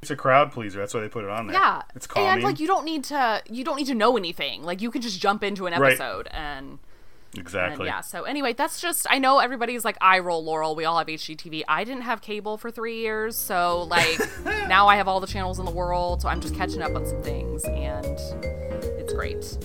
[0.03, 0.80] It's a crowd pleaser.
[0.80, 1.57] That's why they put it on there.
[1.57, 2.30] yeah, it's calming.
[2.30, 4.62] and like you don't need to you don't need to know anything.
[4.62, 6.66] Like you can just jump into an episode and.
[6.66, 6.78] And
[7.37, 7.87] exactly.
[7.87, 10.74] yeah, so anyway, that's just I know everybody's like I roll Laurel.
[10.74, 11.62] We all have HGTV.
[11.68, 15.59] I didn't have cable for three years, so like now I have all the channels
[15.59, 16.22] in the world.
[16.22, 18.18] So I'm just catching up on some things, and
[18.99, 19.59] it's great.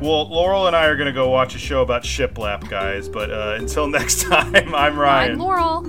[0.00, 3.08] Well, Laurel and I are going to go watch a show about shiplap, guys.
[3.08, 5.32] But uh, until next time, I'm Ryan.
[5.32, 5.84] I'm Laurel.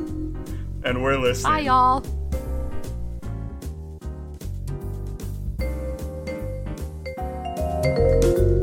[0.84, 1.54] and we're listening.
[1.54, 2.04] Bye, y'all.
[7.82, 8.59] Thank